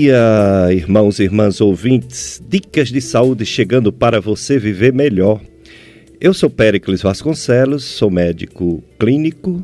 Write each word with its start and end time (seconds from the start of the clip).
Dia, 0.00 0.72
irmãos 0.72 1.18
e 1.18 1.24
irmãs 1.24 1.60
ouvintes. 1.60 2.42
Dicas 2.48 2.88
de 2.88 3.02
saúde 3.02 3.44
chegando 3.44 3.92
para 3.92 4.18
você 4.18 4.58
viver 4.58 4.94
melhor. 4.94 5.42
Eu 6.18 6.32
sou 6.32 6.48
Péricles 6.48 7.02
Vasconcelos, 7.02 7.84
sou 7.84 8.10
médico 8.10 8.82
clínico 8.98 9.62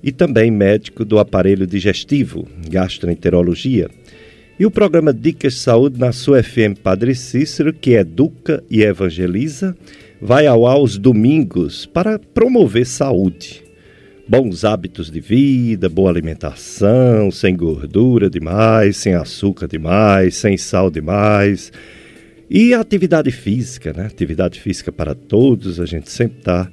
e 0.00 0.12
também 0.12 0.48
médico 0.48 1.04
do 1.04 1.18
aparelho 1.18 1.66
digestivo, 1.66 2.46
gastroenterologia. 2.70 3.90
E 4.60 4.64
o 4.64 4.70
programa 4.70 5.12
Dicas 5.12 5.54
de 5.54 5.58
Saúde 5.58 5.98
na 5.98 6.12
sua 6.12 6.40
FM 6.40 6.78
Padre 6.80 7.12
Cícero, 7.12 7.72
que 7.72 7.94
educa 7.94 8.62
e 8.70 8.82
evangeliza, 8.82 9.76
vai 10.22 10.46
ao 10.46 10.68
ar 10.68 10.74
aos 10.74 10.96
domingos 10.96 11.84
para 11.84 12.16
promover 12.16 12.86
saúde 12.86 13.63
bons 14.26 14.64
hábitos 14.64 15.10
de 15.10 15.20
vida, 15.20 15.88
boa 15.88 16.10
alimentação, 16.10 17.30
sem 17.30 17.54
gordura 17.54 18.30
demais, 18.30 18.96
sem 18.96 19.14
açúcar 19.14 19.68
demais, 19.68 20.34
sem 20.36 20.56
sal 20.56 20.90
demais. 20.90 21.70
E 22.48 22.72
atividade 22.72 23.30
física, 23.30 23.92
né? 23.92 24.06
Atividade 24.06 24.60
física 24.60 24.90
para 24.90 25.14
todos, 25.14 25.78
a 25.78 25.86
gente 25.86 26.10
sempre 26.10 26.38
está 26.38 26.70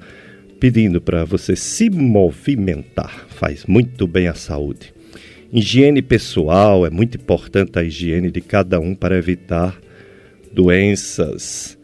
pedindo 0.60 1.02
para 1.02 1.26
você 1.26 1.56
se 1.56 1.90
movimentar, 1.90 3.26
faz 3.30 3.66
muito 3.66 4.06
bem 4.06 4.28
à 4.28 4.34
saúde. 4.34 4.94
Higiene 5.52 6.02
pessoal, 6.02 6.86
é 6.86 6.90
muito 6.90 7.18
importante 7.18 7.78
a 7.78 7.84
higiene 7.84 8.32
de 8.32 8.40
cada 8.40 8.80
um 8.80 8.96
para 8.96 9.18
evitar 9.18 9.78
doenças, 10.54 11.78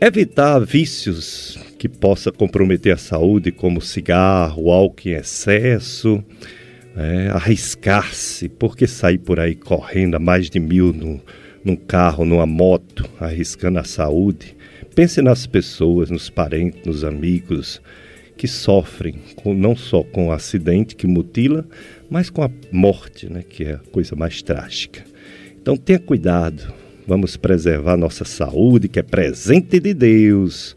evitar 0.00 0.60
vícios 0.60 1.58
que 1.86 1.88
possa 1.88 2.32
comprometer 2.32 2.92
a 2.92 2.96
saúde, 2.96 3.52
como 3.52 3.80
cigarro, 3.80 4.70
álcool 4.72 5.08
em 5.08 5.12
excesso, 5.12 6.22
é, 6.96 7.28
arriscar-se, 7.28 8.48
porque 8.48 8.88
sair 8.88 9.18
por 9.18 9.38
aí 9.38 9.54
correndo 9.54 10.16
a 10.16 10.18
mais 10.18 10.50
de 10.50 10.58
mil 10.58 10.92
no, 10.92 11.20
num 11.64 11.76
carro, 11.76 12.24
numa 12.24 12.46
moto, 12.46 13.08
arriscando 13.20 13.78
a 13.78 13.84
saúde. 13.84 14.56
Pense 14.96 15.22
nas 15.22 15.46
pessoas, 15.46 16.10
nos 16.10 16.28
parentes, 16.28 16.84
nos 16.84 17.04
amigos 17.04 17.80
que 18.36 18.48
sofrem 18.48 19.14
com, 19.36 19.54
não 19.54 19.76
só 19.76 20.02
com 20.02 20.28
o 20.28 20.32
acidente 20.32 20.96
que 20.96 21.06
mutila, 21.06 21.64
mas 22.10 22.28
com 22.28 22.42
a 22.42 22.50
morte, 22.72 23.30
né, 23.32 23.44
que 23.48 23.64
é 23.64 23.74
a 23.74 23.78
coisa 23.78 24.16
mais 24.16 24.42
trágica. 24.42 25.04
Então 25.60 25.76
tenha 25.76 25.98
cuidado, 25.98 26.72
vamos 27.06 27.36
preservar 27.36 27.96
nossa 27.96 28.24
saúde, 28.24 28.88
que 28.88 28.98
é 28.98 29.02
presente 29.02 29.78
de 29.78 29.94
Deus. 29.94 30.75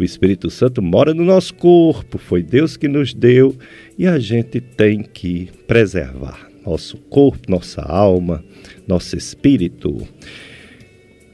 O 0.00 0.02
Espírito 0.02 0.48
Santo 0.48 0.80
mora 0.80 1.12
no 1.12 1.22
nosso 1.22 1.52
corpo, 1.52 2.16
foi 2.16 2.42
Deus 2.42 2.74
que 2.74 2.88
nos 2.88 3.12
deu 3.12 3.54
e 3.98 4.06
a 4.06 4.18
gente 4.18 4.58
tem 4.58 5.02
que 5.02 5.50
preservar 5.66 6.48
nosso 6.64 6.96
corpo, 6.96 7.50
nossa 7.50 7.82
alma, 7.82 8.42
nosso 8.88 9.14
espírito. 9.14 10.08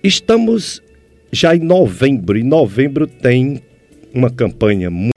Estamos 0.02 0.82
já 1.30 1.54
em 1.54 1.60
novembro 1.60 2.36
e 2.36 2.42
novembro 2.42 3.06
tem 3.06 3.62
uma 4.12 4.30
campanha 4.30 4.90
muito 4.90 5.15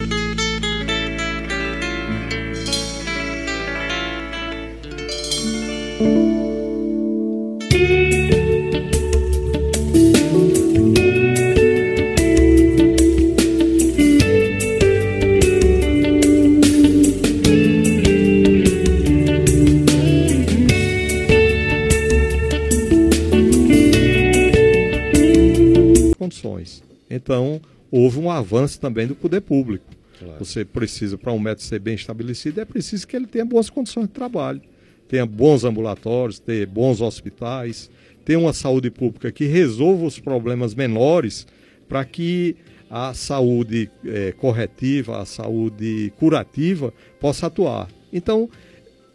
Então, 27.29 27.61
houve 27.91 28.17
um 28.17 28.31
avanço 28.31 28.79
também 28.79 29.05
do 29.05 29.13
poder 29.13 29.41
público. 29.41 29.85
Claro. 30.17 30.39
Você 30.39 30.65
precisa, 30.65 31.15
para 31.15 31.31
um 31.31 31.37
médico 31.37 31.61
ser 31.61 31.77
bem 31.77 31.93
estabelecido, 31.93 32.59
é 32.59 32.65
preciso 32.65 33.07
que 33.07 33.15
ele 33.15 33.27
tenha 33.27 33.45
boas 33.45 33.69
condições 33.69 34.07
de 34.07 34.13
trabalho, 34.13 34.59
tenha 35.07 35.27
bons 35.27 35.63
ambulatórios, 35.63 36.39
tenha 36.39 36.65
bons 36.65 37.01
hospitais, 37.01 37.91
tenha 38.25 38.39
uma 38.39 38.51
saúde 38.51 38.89
pública 38.89 39.31
que 39.31 39.45
resolva 39.45 40.07
os 40.07 40.19
problemas 40.19 40.73
menores 40.73 41.45
para 41.87 42.03
que 42.03 42.55
a 42.89 43.13
saúde 43.13 43.91
é, 44.03 44.31
corretiva, 44.31 45.21
a 45.21 45.25
saúde 45.25 46.11
curativa 46.17 46.91
possa 47.19 47.45
atuar. 47.45 47.89
Então, 48.11 48.49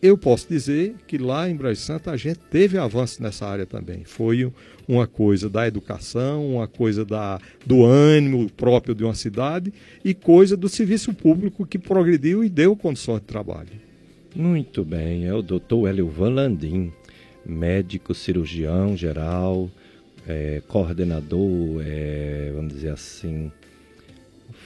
eu 0.00 0.16
posso 0.16 0.48
dizer 0.48 0.94
que 1.08 1.19
lá 1.19 1.50
em 1.50 1.56
Brasil 1.56 1.82
Santo 1.82 2.10
a 2.10 2.16
gente 2.16 2.38
teve 2.48 2.78
avanço 2.78 3.20
nessa 3.20 3.44
área 3.44 3.66
também. 3.66 4.04
Foi 4.04 4.52
uma 4.86 5.06
coisa 5.06 5.48
da 5.48 5.66
educação, 5.66 6.54
uma 6.54 6.66
coisa 6.66 7.04
da, 7.04 7.40
do 7.64 7.84
ânimo 7.84 8.50
próprio 8.50 8.94
de 8.94 9.04
uma 9.04 9.14
cidade 9.14 9.72
e 10.04 10.14
coisa 10.14 10.56
do 10.56 10.68
serviço 10.68 11.12
público 11.12 11.66
que 11.66 11.78
progrediu 11.78 12.44
e 12.44 12.48
deu 12.48 12.76
condições 12.76 13.20
de 13.20 13.26
trabalho. 13.26 13.70
Muito 14.34 14.84
bem, 14.84 15.26
é 15.26 15.34
o 15.34 15.42
doutor 15.42 15.88
Hélio 15.88 16.08
Van 16.08 16.30
Landim, 16.30 16.92
médico 17.46 18.14
cirurgião 18.14 18.96
geral, 18.96 19.70
é, 20.26 20.62
coordenador, 20.66 21.82
é, 21.84 22.50
vamos 22.54 22.74
dizer 22.74 22.90
assim, 22.90 23.52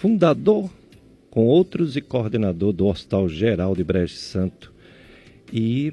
fundador 0.01 0.71
com 1.31 1.45
outros 1.45 1.97
e 1.97 2.01
coordenador 2.01 2.73
do 2.73 2.87
Hospital 2.87 3.29
Geral 3.29 3.75
de 3.77 3.85
Brejo 3.85 4.15
Santo 4.15 4.73
e 5.53 5.93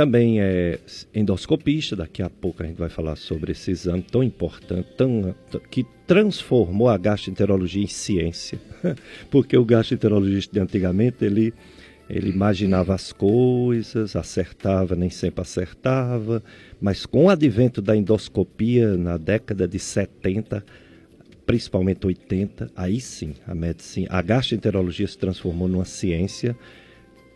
também 0.00 0.40
é 0.40 0.78
endoscopista, 1.14 1.94
daqui 1.94 2.22
a 2.22 2.30
pouco 2.30 2.62
a 2.62 2.66
gente 2.66 2.78
vai 2.78 2.88
falar 2.88 3.16
sobre 3.16 3.52
esse 3.52 3.70
exame 3.70 4.00
tão 4.00 4.22
importante, 4.22 4.88
tão, 4.96 5.34
que 5.70 5.84
transformou 6.06 6.88
a 6.88 6.96
gastroenterologia 6.96 7.84
em 7.84 7.86
ciência. 7.86 8.58
Porque 9.30 9.58
o 9.58 9.62
gastroenterologista 9.62 10.54
de 10.54 10.58
antigamente, 10.58 11.22
ele, 11.22 11.52
ele 12.08 12.30
imaginava 12.30 12.94
as 12.94 13.12
coisas, 13.12 14.16
acertava, 14.16 14.96
nem 14.96 15.10
sempre 15.10 15.42
acertava, 15.42 16.42
mas 16.80 17.04
com 17.04 17.26
o 17.26 17.28
advento 17.28 17.82
da 17.82 17.94
endoscopia 17.94 18.96
na 18.96 19.18
década 19.18 19.68
de 19.68 19.78
70, 19.78 20.64
principalmente 21.44 22.06
80, 22.06 22.70
aí 22.74 23.02
sim 23.02 23.34
a 23.46 23.54
medicina, 23.54 24.06
a 24.08 24.22
gastroenterologia 24.22 25.06
se 25.06 25.18
transformou 25.18 25.68
numa 25.68 25.84
ciência 25.84 26.56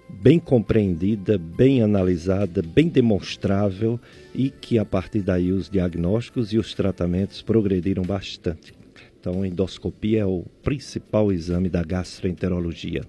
bem 0.08 0.38
compreendida, 0.38 1.38
bem 1.38 1.82
analisada, 1.82 2.62
bem 2.62 2.88
demonstrável 2.88 3.98
e 4.34 4.50
que 4.50 4.78
a 4.78 4.84
partir 4.84 5.20
daí 5.20 5.52
os 5.52 5.68
diagnósticos 5.68 6.52
e 6.52 6.58
os 6.58 6.74
tratamentos 6.74 7.42
progrediram 7.42 8.02
bastante. 8.02 8.72
Então, 9.18 9.42
a 9.42 9.48
endoscopia 9.48 10.20
é 10.20 10.26
o 10.26 10.44
principal 10.62 11.32
exame 11.32 11.70
da 11.70 11.82
gastroenterologia. 11.82 13.00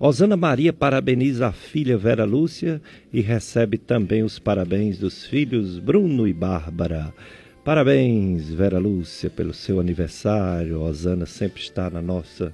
Osana 0.00 0.34
Maria 0.34 0.72
parabeniza 0.72 1.48
a 1.48 1.52
filha 1.52 1.98
Vera 1.98 2.24
Lúcia 2.24 2.80
e 3.12 3.20
recebe 3.20 3.76
também 3.76 4.22
os 4.22 4.38
parabéns 4.38 4.98
dos 4.98 5.26
filhos 5.26 5.78
Bruno 5.78 6.26
e 6.26 6.32
Bárbara. 6.32 7.12
Parabéns, 7.62 8.48
Vera 8.48 8.78
Lúcia, 8.78 9.28
pelo 9.28 9.52
seu 9.52 9.78
aniversário. 9.78 10.80
Osana 10.80 11.26
sempre 11.26 11.60
está 11.60 11.90
na 11.90 12.00
nossa 12.00 12.50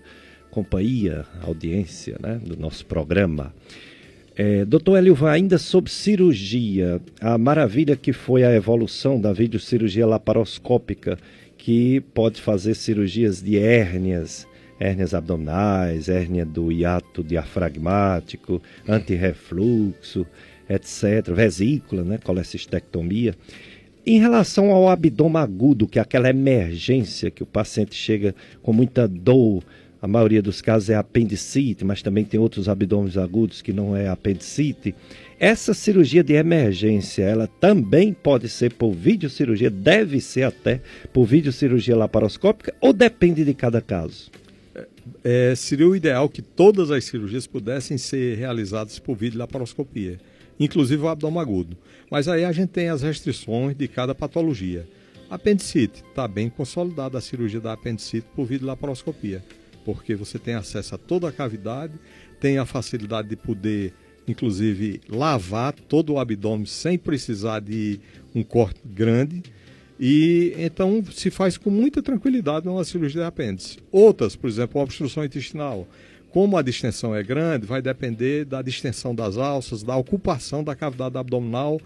companhia, 0.51 1.25
audiência 1.41 2.17
né, 2.21 2.41
do 2.45 2.57
nosso 2.57 2.85
programa. 2.85 3.55
É, 4.37 4.65
doutor 4.65 4.99
Elilvan, 4.99 5.31
ainda 5.31 5.59
sobre 5.59 5.93
cirurgia, 5.93 7.01
a 7.21 7.39
maravilha 7.39 7.95
que 7.95 8.13
foi 8.13 8.43
a 8.43 8.53
evolução 8.53 9.21
da 9.21 9.33
videocirurgia 9.33 10.05
laparoscópica, 10.05 11.17
que 11.57 12.01
pode 12.13 12.43
fazer 12.43 12.75
cirurgias 12.75 13.41
de 13.41 13.57
hérnias, 13.57 14.45
hérnias 14.81 15.15
abdominais, 15.15 16.09
hérnia 16.09 16.45
do 16.45 16.73
hiato 16.73 17.23
diafragmático, 17.23 18.61
antirrefluxo, 18.89 20.27
etc., 20.69 21.33
vesícula, 21.33 22.03
né, 22.03 22.19
colecistectomia. 22.19 23.37
Em 24.05 24.19
relação 24.19 24.73
ao 24.73 24.89
abdômen 24.89 25.41
agudo, 25.41 25.87
que 25.87 26.01
é 26.01 26.03
aquela 26.03 26.29
emergência 26.29 27.31
que 27.31 27.43
o 27.45 27.47
paciente 27.47 27.95
chega 27.95 28.35
com 28.63 28.73
muita 28.73 29.07
dor, 29.07 29.63
a 30.05 30.06
maioria 30.06 30.43
dos 30.43 30.61
casos 30.61 30.91
é 30.91 30.95
apendicite, 30.95 31.83
mas 31.83 32.03
também 32.03 32.27
tem 32.27 32.39
outros 32.39 32.69
abdômenes 32.69 33.17
agudos 33.17 33.62
que 33.62 33.73
não 33.73 33.97
é 33.97 34.06
apendicite. 34.06 34.95
Essa 35.41 35.73
cirurgia 35.73 36.23
de 36.23 36.35
emergência, 36.35 37.23
ela 37.23 37.47
também 37.47 38.12
pode 38.12 38.51
ser 38.51 38.75
por 38.75 38.93
videocirurgia, 38.93 39.71
deve 39.71 40.21
ser 40.21 40.43
até 40.43 40.83
por 41.11 41.25
videocirurgia 41.25 41.97
laparoscópica 41.97 42.75
ou 42.83 42.93
depende 42.93 43.47
de 43.47 43.55
cada 43.55 43.81
caso? 43.81 44.31
É, 45.25 45.55
seria 45.56 45.89
o 45.89 45.97
ideal 45.97 46.29
que 46.29 46.43
todas 46.43 46.91
as 46.91 47.06
cirurgias 47.06 47.47
pudessem 47.47 47.97
ser 47.97 48.37
realizadas 48.37 48.99
por 48.99 49.17
videolaparoscopia, 49.17 50.21
inclusive 50.61 51.03
o 51.03 51.09
abdômen 51.09 51.41
agudo. 51.41 51.79
Mas 52.11 52.29
aí 52.29 52.45
a 52.45 52.53
gente 52.53 52.69
tem 52.69 52.91
as 52.91 53.01
restrições 53.01 53.75
de 53.75 53.89
cada 53.89 54.15
patologia. 54.15 54.87
Apendicite, 55.31 56.05
está 56.06 56.29
bem 56.29 56.51
consolidada 56.51 57.17
a 57.17 57.23
cirurgia 57.23 57.59
da 57.59 57.73
apendicite 57.73 58.27
por 58.37 58.45
videolaparoscopia 58.45 59.43
porque 59.85 60.15
você 60.15 60.39
tem 60.39 60.55
acesso 60.55 60.95
a 60.95 60.99
toda 60.99 61.29
a 61.29 61.33
cavidade, 61.33 61.95
tem 62.41 62.59
a 62.59 62.67
facilidade 62.67 63.29
de 63.29 63.37
poder 63.37 63.95
inclusive 64.27 65.01
lavar 65.09 65.73
todo 65.73 66.15
o 66.15 66.19
abdômen 66.19 66.67
sem 66.67 66.99
precisar 66.99 67.61
de 67.61 68.01
um 68.35 68.43
corte 68.43 68.81
grande. 68.85 69.43
E 69.99 70.55
então 70.59 71.05
se 71.13 71.31
faz 71.31 71.57
com 71.57 71.71
muita 71.71 72.03
tranquilidade 72.03 72.69
uma 72.69 72.85
cirurgia 72.85 73.23
de 73.23 73.27
apêndice. 73.27 73.79
Outras, 73.93 74.35
por 74.35 74.49
exemplo, 74.49 74.81
a 74.81 74.85
obstrução 74.85 75.25
intestinal. 75.25 75.87
Como 76.31 76.57
a 76.57 76.63
distensão 76.63 77.15
é 77.15 77.23
grande, 77.23 77.65
vai 77.65 77.81
depender 77.81 78.45
da 78.45 78.61
distensão 78.61 79.15
das 79.15 79.37
alças, 79.37 79.85
da 79.85 79.95
ocupação 79.97 80.65
da 80.65 80.75
cavidade 80.75 81.17
abdominal 81.17 81.81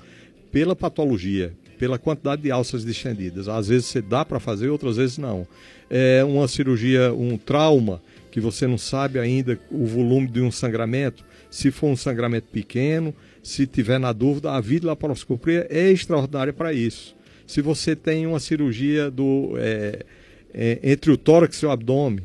pela 0.50 0.74
patologia, 0.74 1.52
pela 1.78 1.98
quantidade 1.98 2.42
de 2.42 2.50
alças 2.50 2.84
distendidas. 2.84 3.48
Às 3.48 3.68
vezes 3.68 3.86
você 3.86 4.02
dá 4.02 4.24
para 4.24 4.40
fazer, 4.40 4.68
outras 4.68 4.96
vezes 4.96 5.16
não. 5.16 5.46
É 5.88 6.22
uma 6.24 6.48
cirurgia, 6.48 7.12
um 7.14 7.38
trauma, 7.38 8.02
que 8.30 8.40
você 8.40 8.66
não 8.66 8.76
sabe 8.76 9.18
ainda 9.18 9.58
o 9.70 9.86
volume 9.86 10.26
de 10.26 10.40
um 10.40 10.50
sangramento, 10.50 11.24
se 11.50 11.70
for 11.70 11.86
um 11.88 11.96
sangramento 11.96 12.48
pequeno, 12.52 13.14
se 13.42 13.66
tiver 13.66 13.98
na 13.98 14.12
dúvida, 14.12 14.52
a 14.52 14.60
videolaparoscopia 14.60 15.66
é 15.70 15.90
extraordinária 15.90 16.52
para 16.52 16.72
isso. 16.72 17.16
Se 17.46 17.62
você 17.62 17.96
tem 17.96 18.26
uma 18.26 18.38
cirurgia 18.38 19.10
do, 19.10 19.54
é, 19.56 20.04
é, 20.52 20.78
entre 20.82 21.10
o 21.10 21.16
tórax 21.16 21.56
e 21.62 21.66
o 21.66 21.70
abdômen, 21.70 22.22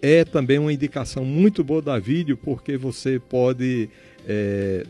é 0.00 0.24
também 0.24 0.58
uma 0.58 0.72
indicação 0.72 1.24
muito 1.24 1.62
boa 1.62 1.82
da 1.82 1.98
vídeo, 1.98 2.38
porque 2.38 2.78
você 2.78 3.18
pode 3.18 3.90
é, 4.26 4.86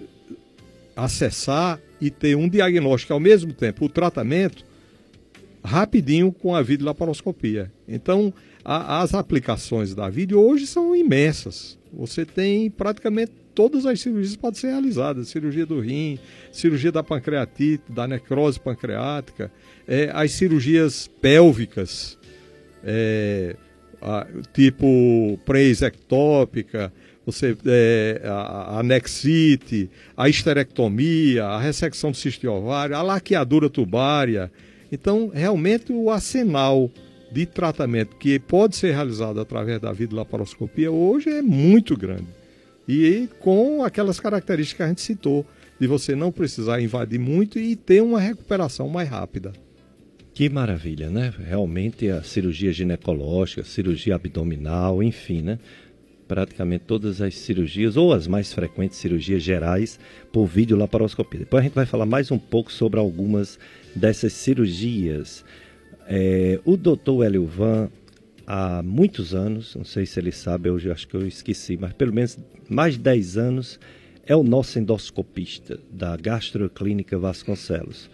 acessar 0.94 1.80
e 2.00 2.10
ter 2.10 2.36
um 2.36 2.48
diagnóstico 2.48 3.12
ao 3.12 3.20
mesmo 3.20 3.52
tempo, 3.52 3.84
o 3.84 3.88
tratamento, 3.88 4.64
rapidinho 5.62 6.32
com 6.32 6.54
a 6.54 6.62
videolaparoscopia. 6.62 7.70
Então, 7.86 8.32
a, 8.64 9.02
as 9.02 9.14
aplicações 9.14 9.94
da 9.94 10.08
vídeo 10.08 10.40
hoje 10.40 10.66
são 10.66 10.94
imensas. 10.96 11.78
Você 11.92 12.24
tem 12.24 12.70
praticamente 12.70 13.32
todas 13.54 13.84
as 13.84 14.00
cirurgias 14.00 14.36
podem 14.36 14.60
ser 14.60 14.68
realizadas: 14.68 15.28
cirurgia 15.28 15.66
do 15.66 15.80
rim, 15.80 16.18
cirurgia 16.52 16.92
da 16.92 17.02
pancreatite, 17.02 17.84
da 17.90 18.06
necrose 18.06 18.58
pancreática, 18.58 19.50
é, 19.86 20.10
as 20.12 20.32
cirurgias 20.32 21.08
pélvicas, 21.20 22.18
é, 22.82 23.56
a, 24.00 24.26
tipo 24.54 25.38
preisectópica, 25.44 26.92
você 27.24 27.56
é, 27.66 28.22
a, 28.24 28.78
a 28.78 28.82
nexite, 28.82 29.90
a 30.16 30.28
histerectomia, 30.28 31.44
a 31.44 31.60
ressecção 31.60 32.10
do 32.10 32.16
cisto 32.16 32.48
ovário, 32.48 32.96
a 32.96 33.02
laqueadura 33.02 33.68
tubária. 33.68 34.50
Então, 34.90 35.30
realmente 35.32 35.92
o 35.92 36.10
arsenal 36.10 36.90
de 37.30 37.46
tratamento 37.46 38.16
que 38.16 38.38
pode 38.38 38.76
ser 38.76 38.92
realizado 38.92 39.40
através 39.40 39.80
da 39.80 39.92
videolaparoscopia 39.92 40.90
hoje 40.90 41.30
é 41.30 41.42
muito 41.42 41.96
grande. 41.96 42.26
E 42.88 43.28
com 43.38 43.84
aquelas 43.84 44.18
características 44.18 44.76
que 44.76 44.82
a 44.82 44.88
gente 44.88 45.00
citou, 45.00 45.46
de 45.80 45.86
você 45.86 46.14
não 46.14 46.30
precisar 46.30 46.80
invadir 46.80 47.18
muito 47.18 47.58
e 47.58 47.74
ter 47.74 48.02
uma 48.02 48.20
recuperação 48.20 48.88
mais 48.88 49.08
rápida. 49.08 49.52
Que 50.34 50.48
maravilha, 50.48 51.08
né? 51.08 51.32
Realmente 51.38 52.08
a 52.08 52.22
cirurgia 52.22 52.72
ginecológica, 52.72 53.64
cirurgia 53.64 54.14
abdominal, 54.14 55.02
enfim, 55.02 55.42
né? 55.42 55.58
Praticamente 56.30 56.84
todas 56.86 57.20
as 57.20 57.34
cirurgias, 57.34 57.96
ou 57.96 58.12
as 58.12 58.28
mais 58.28 58.52
frequentes 58.52 58.98
cirurgias 58.98 59.42
gerais, 59.42 59.98
por 60.30 60.46
videolaparoscopia. 60.46 61.40
Depois 61.40 61.60
a 61.60 61.64
gente 61.64 61.74
vai 61.74 61.86
falar 61.86 62.06
mais 62.06 62.30
um 62.30 62.38
pouco 62.38 62.70
sobre 62.70 63.00
algumas 63.00 63.58
dessas 63.96 64.32
cirurgias. 64.32 65.44
É, 66.06 66.60
o 66.64 66.76
doutor 66.76 67.24
Hélio 67.24 67.46
Van, 67.46 67.90
há 68.46 68.80
muitos 68.80 69.34
anos, 69.34 69.74
não 69.74 69.84
sei 69.84 70.06
se 70.06 70.20
ele 70.20 70.30
sabe, 70.30 70.68
eu 70.68 70.76
acho 70.92 71.08
que 71.08 71.16
eu 71.16 71.26
esqueci, 71.26 71.76
mas 71.76 71.92
pelo 71.94 72.14
menos 72.14 72.38
mais 72.68 72.94
de 72.94 73.00
10 73.00 73.36
anos, 73.36 73.80
é 74.24 74.36
o 74.36 74.44
nosso 74.44 74.78
endoscopista 74.78 75.80
da 75.90 76.16
Gastroclínica 76.16 77.18
Vasconcelos. 77.18 78.08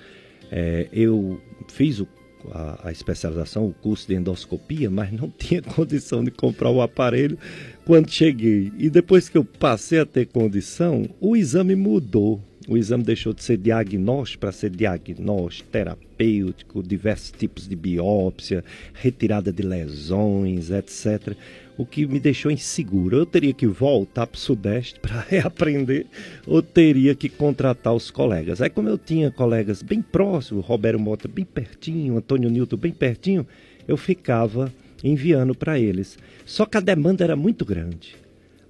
É, 0.50 0.88
eu 0.90 1.38
fiz 1.68 2.00
o, 2.00 2.08
a, 2.52 2.88
a, 2.88 2.92
especialização, 2.92 3.66
o 3.66 3.72
curso 3.72 4.08
de 4.08 4.14
endoscopia, 4.14 4.90
mas 4.90 5.12
não 5.12 5.30
tinha 5.36 5.62
condição 5.62 6.24
de 6.24 6.30
comprar 6.30 6.70
o 6.70 6.82
aparelho 6.82 7.38
quando 7.84 8.10
cheguei. 8.10 8.72
E 8.78 8.90
depois 8.90 9.28
que 9.28 9.38
eu 9.38 9.44
passei 9.44 10.00
a 10.00 10.06
ter 10.06 10.26
condição, 10.26 11.08
o 11.20 11.36
exame 11.36 11.74
mudou. 11.74 12.42
O 12.68 12.76
exame 12.76 13.04
deixou 13.04 13.32
de 13.32 13.44
ser 13.44 13.56
diagnóstico 13.58 14.40
para 14.40 14.50
ser 14.50 14.70
diagnóstico, 14.70 15.70
terapêutico, 15.70 16.82
diversos 16.82 17.30
tipos 17.30 17.68
de 17.68 17.76
biópsia, 17.76 18.64
retirada 18.92 19.52
de 19.52 19.62
lesões, 19.62 20.70
etc. 20.70 21.36
O 21.78 21.86
que 21.86 22.06
me 22.06 22.18
deixou 22.18 22.50
inseguro. 22.50 23.18
Eu 23.18 23.26
teria 23.26 23.52
que 23.52 23.68
voltar 23.68 24.26
para 24.26 24.36
o 24.36 24.40
Sudeste 24.40 24.98
para 25.00 25.20
reaprender 25.20 26.06
ou 26.44 26.60
teria 26.60 27.14
que 27.14 27.28
contratar 27.28 27.94
os 27.94 28.10
colegas. 28.10 28.60
Aí, 28.60 28.68
como 28.68 28.88
eu 28.88 28.98
tinha 28.98 29.30
colegas 29.30 29.80
bem 29.80 30.02
próximos, 30.02 30.66
Roberto 30.66 30.98
Mota 30.98 31.28
bem 31.28 31.44
pertinho, 31.44 32.16
Antônio 32.16 32.50
Newton 32.50 32.76
bem 32.76 32.92
pertinho, 32.92 33.46
eu 33.86 33.96
ficava 33.96 34.72
enviando 35.04 35.54
para 35.54 35.78
eles. 35.78 36.18
Só 36.44 36.66
que 36.66 36.76
a 36.76 36.80
demanda 36.80 37.22
era 37.22 37.36
muito 37.36 37.64
grande. 37.64 38.25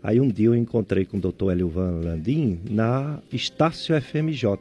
Aí 0.07 0.21
um 0.21 0.29
dia 0.29 0.47
eu 0.47 0.55
encontrei 0.55 1.05
com 1.05 1.17
o 1.17 1.21
Dr. 1.21 1.51
Hélio 1.51 1.69
Van 1.69 2.01
Landim 2.01 2.61
na 2.71 3.19
Estácio 3.33 4.01
FMJ. 4.01 4.57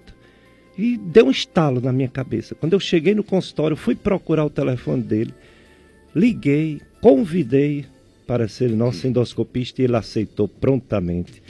E 0.76 0.98
deu 0.98 1.28
um 1.28 1.30
estalo 1.30 1.80
na 1.80 1.94
minha 1.94 2.10
cabeça. 2.10 2.56
Quando 2.56 2.74
eu 2.74 2.80
cheguei 2.80 3.14
no 3.14 3.24
consultório, 3.24 3.78
fui 3.78 3.94
procurar 3.94 4.44
o 4.44 4.50
telefone 4.50 5.04
dele, 5.04 5.32
liguei, 6.16 6.82
convidei 7.00 7.86
para 8.26 8.48
ser 8.48 8.72
nosso 8.72 9.06
endoscopista 9.06 9.84
e 9.84 9.86
ele 9.86 9.96
aceitou 9.96 10.48
prontamente. 10.48 11.44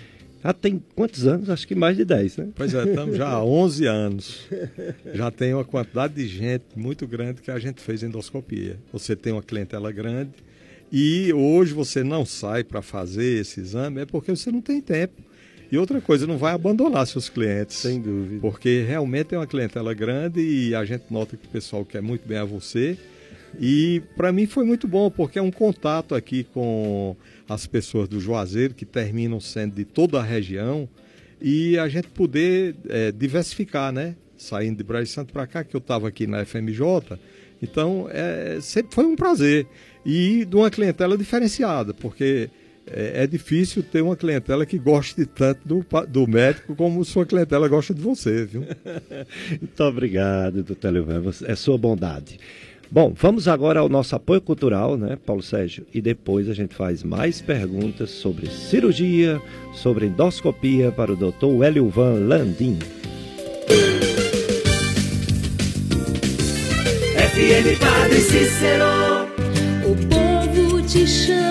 Já 0.44 0.52
tem 0.52 0.84
quantos 0.94 1.26
anos? 1.26 1.50
Acho 1.50 1.66
que 1.66 1.74
mais 1.74 1.96
de 1.96 2.04
10, 2.04 2.36
né? 2.36 2.50
Pois 2.54 2.74
é, 2.74 2.84
estamos 2.84 3.16
já 3.16 3.30
há 3.30 3.42
11 3.46 3.86
anos. 3.86 4.46
Já 5.14 5.32
tem 5.32 5.54
uma 5.54 5.64
quantidade 5.64 6.16
de 6.16 6.28
gente 6.28 6.66
muito 6.76 7.08
grande 7.08 7.42
que 7.42 7.50
a 7.50 7.58
gente 7.58 7.80
fez 7.80 8.04
endoscopia. 8.04 8.78
Você 8.92 9.16
tem 9.16 9.32
uma 9.32 9.42
clientela 9.42 9.90
grande 9.90 10.34
e 10.92 11.34
hoje 11.34 11.74
você 11.74 12.04
não 12.04 12.26
sai 12.26 12.64
para 12.64 12.82
fazer 12.82 13.42
esse 13.42 13.60
exame 13.60 14.02
é 14.02 14.06
porque 14.06 14.36
você 14.36 14.52
não 14.52 14.62
tem 14.62 14.82
tempo. 14.82 15.22
E 15.72 15.78
outra 15.78 16.00
coisa, 16.00 16.28
não 16.28 16.38
vai 16.38 16.54
abandonar 16.54 17.08
seus 17.08 17.28
clientes. 17.28 17.78
Sem 17.78 18.00
dúvida. 18.00 18.40
Porque 18.40 18.86
realmente 18.88 19.34
é 19.34 19.38
uma 19.38 19.48
clientela 19.48 19.94
grande 19.94 20.40
e 20.40 20.76
a 20.76 20.86
gente 20.86 21.06
nota 21.10 21.36
que 21.36 21.48
o 21.48 21.50
pessoal 21.50 21.84
quer 21.84 22.02
muito 22.02 22.28
bem 22.28 22.38
a 22.38 22.46
você. 22.46 22.98
E 23.60 24.02
para 24.16 24.32
mim 24.32 24.46
foi 24.46 24.64
muito 24.64 24.88
bom, 24.88 25.10
porque 25.10 25.40
é 25.40 25.42
um 25.42 25.52
contato 25.52 26.14
aqui 26.14 26.44
com 26.44 27.16
as 27.48 27.66
pessoas 27.66 28.08
do 28.08 28.20
Juazeiro, 28.20 28.74
que 28.74 28.86
terminam 28.86 29.40
sendo 29.40 29.76
de 29.76 29.86
toda 29.86 30.20
a 30.20 30.24
região, 30.24 30.90
e 31.42 31.78
a 31.78 31.88
gente 31.88 32.08
poder 32.10 32.76
é, 32.88 33.12
diversificar, 33.12 33.92
né? 33.92 34.16
Saindo 34.38 34.78
de 34.78 34.84
Brasil 34.84 35.14
Santo 35.14 35.32
para 35.32 35.48
cá, 35.48 35.64
que 35.64 35.76
eu 35.76 35.80
estava 35.80 36.08
aqui 36.08 36.28
na 36.28 36.44
FMJ. 36.46 37.18
Então, 37.62 38.08
é, 38.12 38.60
sempre 38.62 38.94
foi 38.94 39.06
um 39.06 39.16
prazer 39.16 39.68
e 40.06 40.46
de 40.46 40.56
uma 40.56 40.70
clientela 40.70 41.18
diferenciada, 41.18 41.94
porque 41.94 42.50
é, 42.88 43.24
é, 43.24 43.28
difícil 43.28 43.82
ter 43.82 44.02
uma 44.02 44.16
clientela 44.16 44.66
que 44.66 44.78
goste 44.78 45.26
tanto 45.26 45.68
do, 45.68 45.86
do 46.08 46.28
médico 46.28 46.76
como 46.76 47.04
sua 47.04 47.26
clientela 47.26 47.68
gosta 47.68 47.94
de 47.94 48.02
você, 48.02 48.46
viu? 48.46 48.64
Muito 49.60 49.84
obrigado, 49.84 50.64
doutor 50.64 50.92
Levan, 50.92 51.24
é 51.46 51.56
sua 51.56 51.78
bondade. 51.78 52.40
Bom, 52.92 53.12
vamos 53.16 53.48
agora 53.48 53.80
ao 53.80 53.90
nosso 53.90 54.16
apoio 54.16 54.40
cultural, 54.40 54.96
né, 54.96 55.18
Paulo 55.26 55.42
Sérgio? 55.42 55.88
E 55.92 56.00
depois 56.00 56.48
a 56.48 56.54
gente 56.54 56.76
faz 56.76 57.04
mais 57.04 57.42
perguntas 57.42 58.12
sobre 58.12 58.48
cirurgia, 58.48 59.42
sobre 59.74 60.06
endoscopia 60.06 60.92
para 60.92 61.12
o 61.12 61.16
doutor 61.16 61.64
Hélio 61.64 61.90
Van 61.90 62.20
Landim. 62.28 62.78
FM 67.36 67.76
Padre 67.76 68.22
Cícero. 68.22 69.28
Te 70.88 71.06
chama 71.06 71.45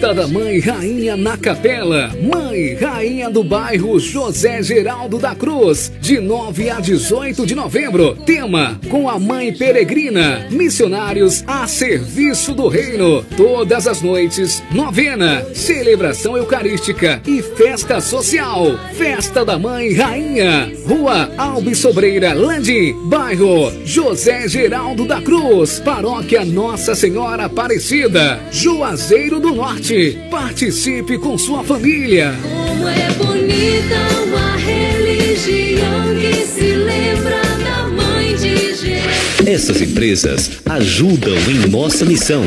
Festa 0.00 0.14
da 0.14 0.26
Mãe 0.26 0.58
Rainha 0.60 1.14
na 1.14 1.36
Capela. 1.36 2.10
Mãe 2.22 2.72
Rainha 2.74 3.28
do 3.28 3.44
bairro 3.44 4.00
José 4.00 4.62
Geraldo 4.62 5.18
da 5.18 5.34
Cruz. 5.34 5.92
De 6.00 6.18
9 6.18 6.70
a 6.70 6.80
18 6.80 7.44
de 7.44 7.54
novembro. 7.54 8.16
Tema: 8.24 8.80
Com 8.88 9.10
a 9.10 9.18
Mãe 9.18 9.52
Peregrina. 9.52 10.46
Missionários 10.50 11.44
a 11.46 11.66
serviço 11.66 12.54
do 12.54 12.66
Reino. 12.66 13.22
Todas 13.36 13.86
as 13.86 14.00
noites. 14.00 14.62
Novena. 14.72 15.44
Celebração 15.52 16.34
Eucarística 16.34 17.20
e 17.26 17.42
festa 17.42 18.00
social. 18.00 18.78
Festa 18.94 19.44
da 19.44 19.58
Mãe 19.58 19.92
Rainha. 19.92 20.72
Rua 20.88 21.30
Alves 21.36 21.76
Sobreira 21.76 22.32
Landim. 22.32 22.94
Bairro 23.10 23.70
José 23.84 24.48
Geraldo 24.48 25.04
da 25.04 25.20
Cruz. 25.20 25.78
Paróquia 25.78 26.42
Nossa 26.42 26.94
Senhora 26.94 27.44
Aparecida. 27.44 28.40
Juazeiro 28.50 29.38
do 29.38 29.54
Norte. 29.54 29.89
Participe 30.30 31.18
com 31.18 31.36
sua 31.36 31.64
família. 31.64 32.32
Como 32.42 32.86
é 32.86 33.10
bonita 33.10 34.22
uma 34.24 34.56
religião 34.56 36.14
que 36.14 36.46
se 36.46 36.74
lembra 36.76 37.40
da 37.64 37.88
mãe 37.88 38.36
de 38.36 38.56
Jesus. 38.56 39.44
Essas 39.44 39.82
empresas 39.82 40.60
ajudam 40.64 41.34
em 41.48 41.68
nossa 41.68 42.04
missão. 42.04 42.44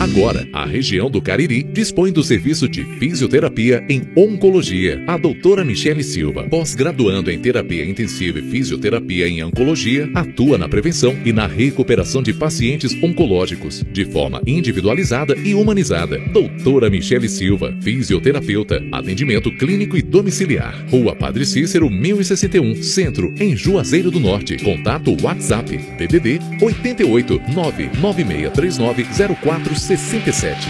Agora, 0.00 0.46
a 0.52 0.64
região 0.64 1.10
do 1.10 1.20
Cariri 1.20 1.64
dispõe 1.64 2.12
do 2.12 2.22
serviço 2.22 2.68
de 2.68 2.84
fisioterapia 2.84 3.84
em 3.88 4.02
oncologia. 4.16 5.02
A 5.08 5.16
doutora 5.16 5.64
Michele 5.64 6.04
Silva, 6.04 6.44
pós-graduando 6.44 7.32
em 7.32 7.38
terapia 7.40 7.84
intensiva 7.84 8.38
e 8.38 8.42
fisioterapia 8.42 9.26
em 9.26 9.42
oncologia, 9.42 10.08
atua 10.14 10.56
na 10.56 10.68
prevenção 10.68 11.16
e 11.24 11.32
na 11.32 11.48
recuperação 11.48 12.22
de 12.22 12.32
pacientes 12.32 12.94
oncológicos, 13.02 13.84
de 13.90 14.04
forma 14.04 14.40
individualizada 14.46 15.36
e 15.36 15.52
humanizada. 15.52 16.16
Doutora 16.32 16.88
Michele 16.88 17.28
Silva, 17.28 17.74
fisioterapeuta, 17.80 18.80
atendimento 18.92 19.50
clínico 19.50 19.96
e 19.96 20.02
domiciliar. 20.02 20.86
Rua 20.88 21.16
Padre 21.16 21.44
Cícero, 21.44 21.90
1061, 21.90 22.82
Centro, 22.84 23.34
em 23.36 23.56
Juazeiro 23.56 24.12
do 24.12 24.20
Norte. 24.20 24.58
Contato 24.58 25.16
WhatsApp, 25.20 25.76
DDD 25.98 26.38
88 26.62 27.40
99639 27.52 29.04
04 29.42 29.87
67. 29.88 30.68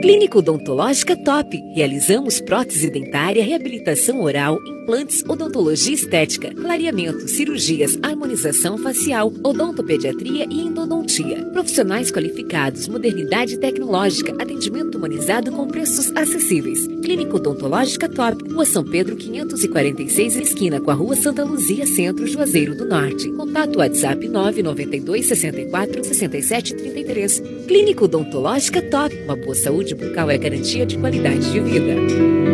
Clínica 0.00 0.38
Odontológica 0.38 1.16
Top. 1.16 1.60
Realizamos 1.74 2.40
prótese 2.40 2.88
dentária, 2.88 3.42
reabilitação 3.42 4.20
oral, 4.20 4.56
implantes, 4.84 5.24
odontologia 5.26 5.94
estética, 5.94 6.54
clareamento, 6.54 7.26
cirurgias, 7.26 7.98
harmonização 8.02 8.76
facial, 8.76 9.32
odontopediatria 9.42 10.46
e 10.50 10.60
endodontia. 10.60 11.42
Profissionais 11.46 12.12
qualificados, 12.12 12.86
modernidade 12.86 13.56
tecnológica, 13.56 14.32
atendimento 14.32 14.98
humanizado 14.98 15.50
com 15.52 15.66
preços 15.66 16.14
acessíveis. 16.14 16.86
Clínica 17.02 17.36
Odontológica 17.36 18.08
Top, 18.08 18.52
Rua 18.52 18.66
São 18.66 18.84
Pedro 18.84 19.16
546, 19.16 20.36
esquina 20.36 20.78
com 20.80 20.90
a 20.90 20.94
Rua 20.94 21.16
Santa 21.16 21.44
Luzia, 21.44 21.86
Centro, 21.86 22.26
Juazeiro 22.26 22.76
do 22.76 22.84
Norte. 22.84 23.30
Contato 23.32 23.78
WhatsApp 23.78 24.28
992 24.28 25.26
64 25.26 26.04
67 26.04 26.74
33. 26.74 27.42
Clínica 27.66 28.04
Odontológica 28.04 28.82
Top. 28.82 29.14
Uma 29.24 29.36
boa 29.36 29.54
saúde 29.54 29.94
bucal 29.94 30.30
é 30.30 30.36
garantia 30.36 30.84
de 30.84 30.98
qualidade 30.98 31.50
de 31.50 31.60
vida. 31.60 32.53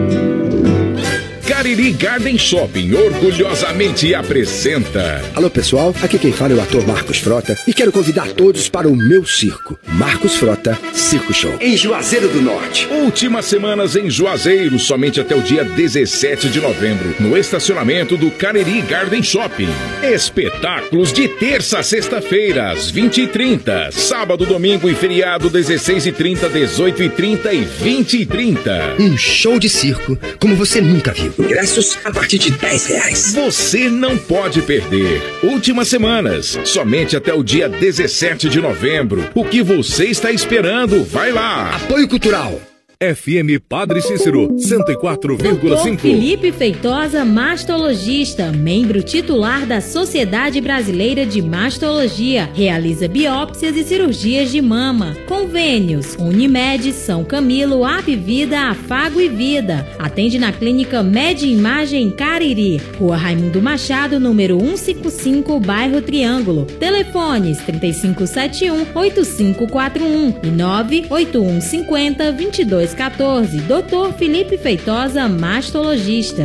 Cariri 1.50 1.90
Garden 1.90 2.38
Shopping 2.38 2.94
orgulhosamente 2.94 4.14
apresenta. 4.14 5.20
Alô 5.34 5.50
pessoal, 5.50 5.92
aqui 6.00 6.16
quem 6.16 6.30
fala 6.30 6.52
é 6.52 6.54
o 6.54 6.60
ator 6.60 6.86
Marcos 6.86 7.18
Frota 7.18 7.58
e 7.66 7.74
quero 7.74 7.90
convidar 7.90 8.28
todos 8.28 8.68
para 8.68 8.86
o 8.86 8.94
meu 8.94 9.26
circo, 9.26 9.76
Marcos 9.88 10.36
Frota 10.36 10.78
Circo 10.92 11.34
Show, 11.34 11.52
em 11.60 11.76
Juazeiro 11.76 12.28
do 12.28 12.40
Norte. 12.40 12.86
Últimas 12.92 13.46
semanas 13.46 13.96
em 13.96 14.08
Juazeiro, 14.08 14.78
somente 14.78 15.20
até 15.20 15.34
o 15.34 15.42
dia 15.42 15.64
17 15.64 16.50
de 16.50 16.60
novembro, 16.60 17.16
no 17.18 17.36
estacionamento 17.36 18.16
do 18.16 18.30
Cariri 18.30 18.80
Garden 18.82 19.20
Shopping. 19.20 19.68
Espetáculos 20.04 21.12
de 21.12 21.26
terça 21.26 21.80
a 21.80 21.82
sexta-feira, 21.82 22.70
às 22.70 22.92
20h30, 22.92 23.90
sábado, 23.90 24.46
domingo 24.46 24.88
e 24.88 24.94
feriado, 24.94 25.50
16h30, 25.50 26.48
18h30 26.48 27.52
e 27.52 27.66
20h30. 27.84 29.00
Um 29.00 29.16
show 29.18 29.58
de 29.58 29.68
circo 29.68 30.16
como 30.38 30.54
você 30.54 30.80
nunca 30.80 31.12
viu. 31.12 31.39
Ingressos 31.40 31.98
a 32.04 32.12
partir 32.12 32.38
de 32.38 32.50
10 32.50 32.86
reais. 32.86 33.34
Você 33.34 33.88
não 33.88 34.16
pode 34.16 34.62
perder. 34.62 35.22
Últimas 35.42 35.88
semanas, 35.88 36.58
somente 36.64 37.16
até 37.16 37.32
o 37.32 37.42
dia 37.42 37.68
17 37.68 38.48
de 38.48 38.60
novembro. 38.60 39.28
O 39.34 39.44
que 39.44 39.62
você 39.62 40.04
está 40.06 40.30
esperando? 40.30 41.02
Vai 41.04 41.32
lá! 41.32 41.74
Apoio 41.76 42.06
Cultural. 42.06 42.60
FM 43.02 43.58
Padre 43.66 44.02
Cícero, 44.02 44.48
Doutor 44.48 45.38
104,5. 45.38 45.98
Felipe 46.00 46.52
Feitosa, 46.52 47.24
mastologista, 47.24 48.52
membro 48.52 49.02
titular 49.02 49.64
da 49.64 49.80
Sociedade 49.80 50.60
Brasileira 50.60 51.24
de 51.24 51.40
Mastologia. 51.40 52.50
Realiza 52.52 53.08
biópsias 53.08 53.74
e 53.74 53.84
cirurgias 53.84 54.50
de 54.50 54.60
mama. 54.60 55.16
Convênios: 55.26 56.14
Unimed, 56.16 56.92
São 56.92 57.24
Camilo, 57.24 57.86
Apvida, 57.86 58.68
Afago 58.68 59.18
e 59.18 59.30
Vida. 59.30 59.88
Atende 59.98 60.38
na 60.38 60.52
clínica 60.52 61.02
Med 61.02 61.42
Imagem 61.42 62.10
Cariri. 62.10 62.82
Rua 62.98 63.16
Raimundo 63.16 63.62
Machado, 63.62 64.20
número 64.20 64.60
155, 64.60 65.58
bairro 65.58 66.02
Triângulo. 66.02 66.66
Telefones 66.66 67.62
3571 67.62 68.88
8541 68.94 70.34
e 70.42 70.50
98150 70.50 72.89
2214. 72.94 73.60
Dr. 73.66 74.12
Felipe 74.18 74.58
Feitosa, 74.58 75.28
mastologista. 75.28 76.44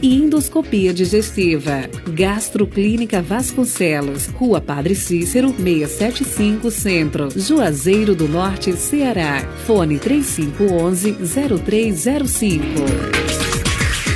e 0.00 0.16
endoscopia 0.16 0.92
digestiva. 0.92 1.88
Gastroclínica 2.08 3.22
Vasconcelos, 3.22 4.26
Rua 4.26 4.60
Padre 4.60 4.94
Cícero, 4.94 5.54
675 5.54 6.70
Centro, 6.70 7.28
Juazeiro 7.36 8.14
do 8.14 8.28
Norte, 8.28 8.72
Ceará. 8.72 9.42
Fone 9.66 9.98
3511-0305. 9.98 12.62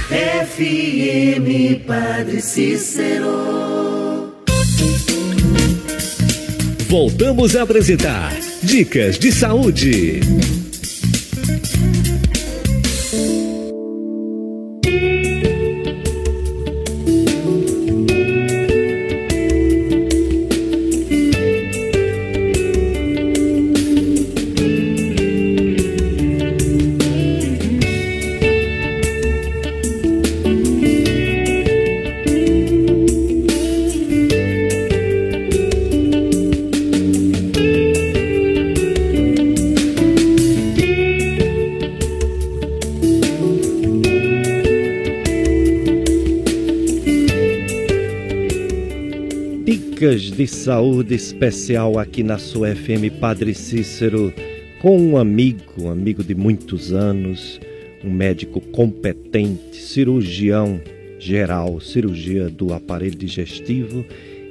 FM 0.08 1.84
Padre 1.86 2.40
Cícero. 2.40 3.76
Voltamos 6.88 7.56
a 7.56 7.62
apresentar 7.62 8.32
Dicas 8.62 9.18
de 9.18 9.32
Saúde. 9.32 10.20
De 50.36 50.46
saúde 50.46 51.14
especial 51.14 51.98
aqui 51.98 52.22
na 52.22 52.36
sua 52.36 52.76
FM 52.76 53.10
Padre 53.18 53.54
Cícero, 53.54 54.30
com 54.82 55.00
um 55.00 55.16
amigo, 55.16 55.62
um 55.78 55.88
amigo 55.88 56.22
de 56.22 56.34
muitos 56.34 56.92
anos, 56.92 57.58
um 58.04 58.10
médico 58.10 58.60
competente, 58.60 59.76
cirurgião 59.76 60.78
geral, 61.18 61.80
cirurgia 61.80 62.50
do 62.50 62.74
aparelho 62.74 63.16
digestivo 63.16 64.04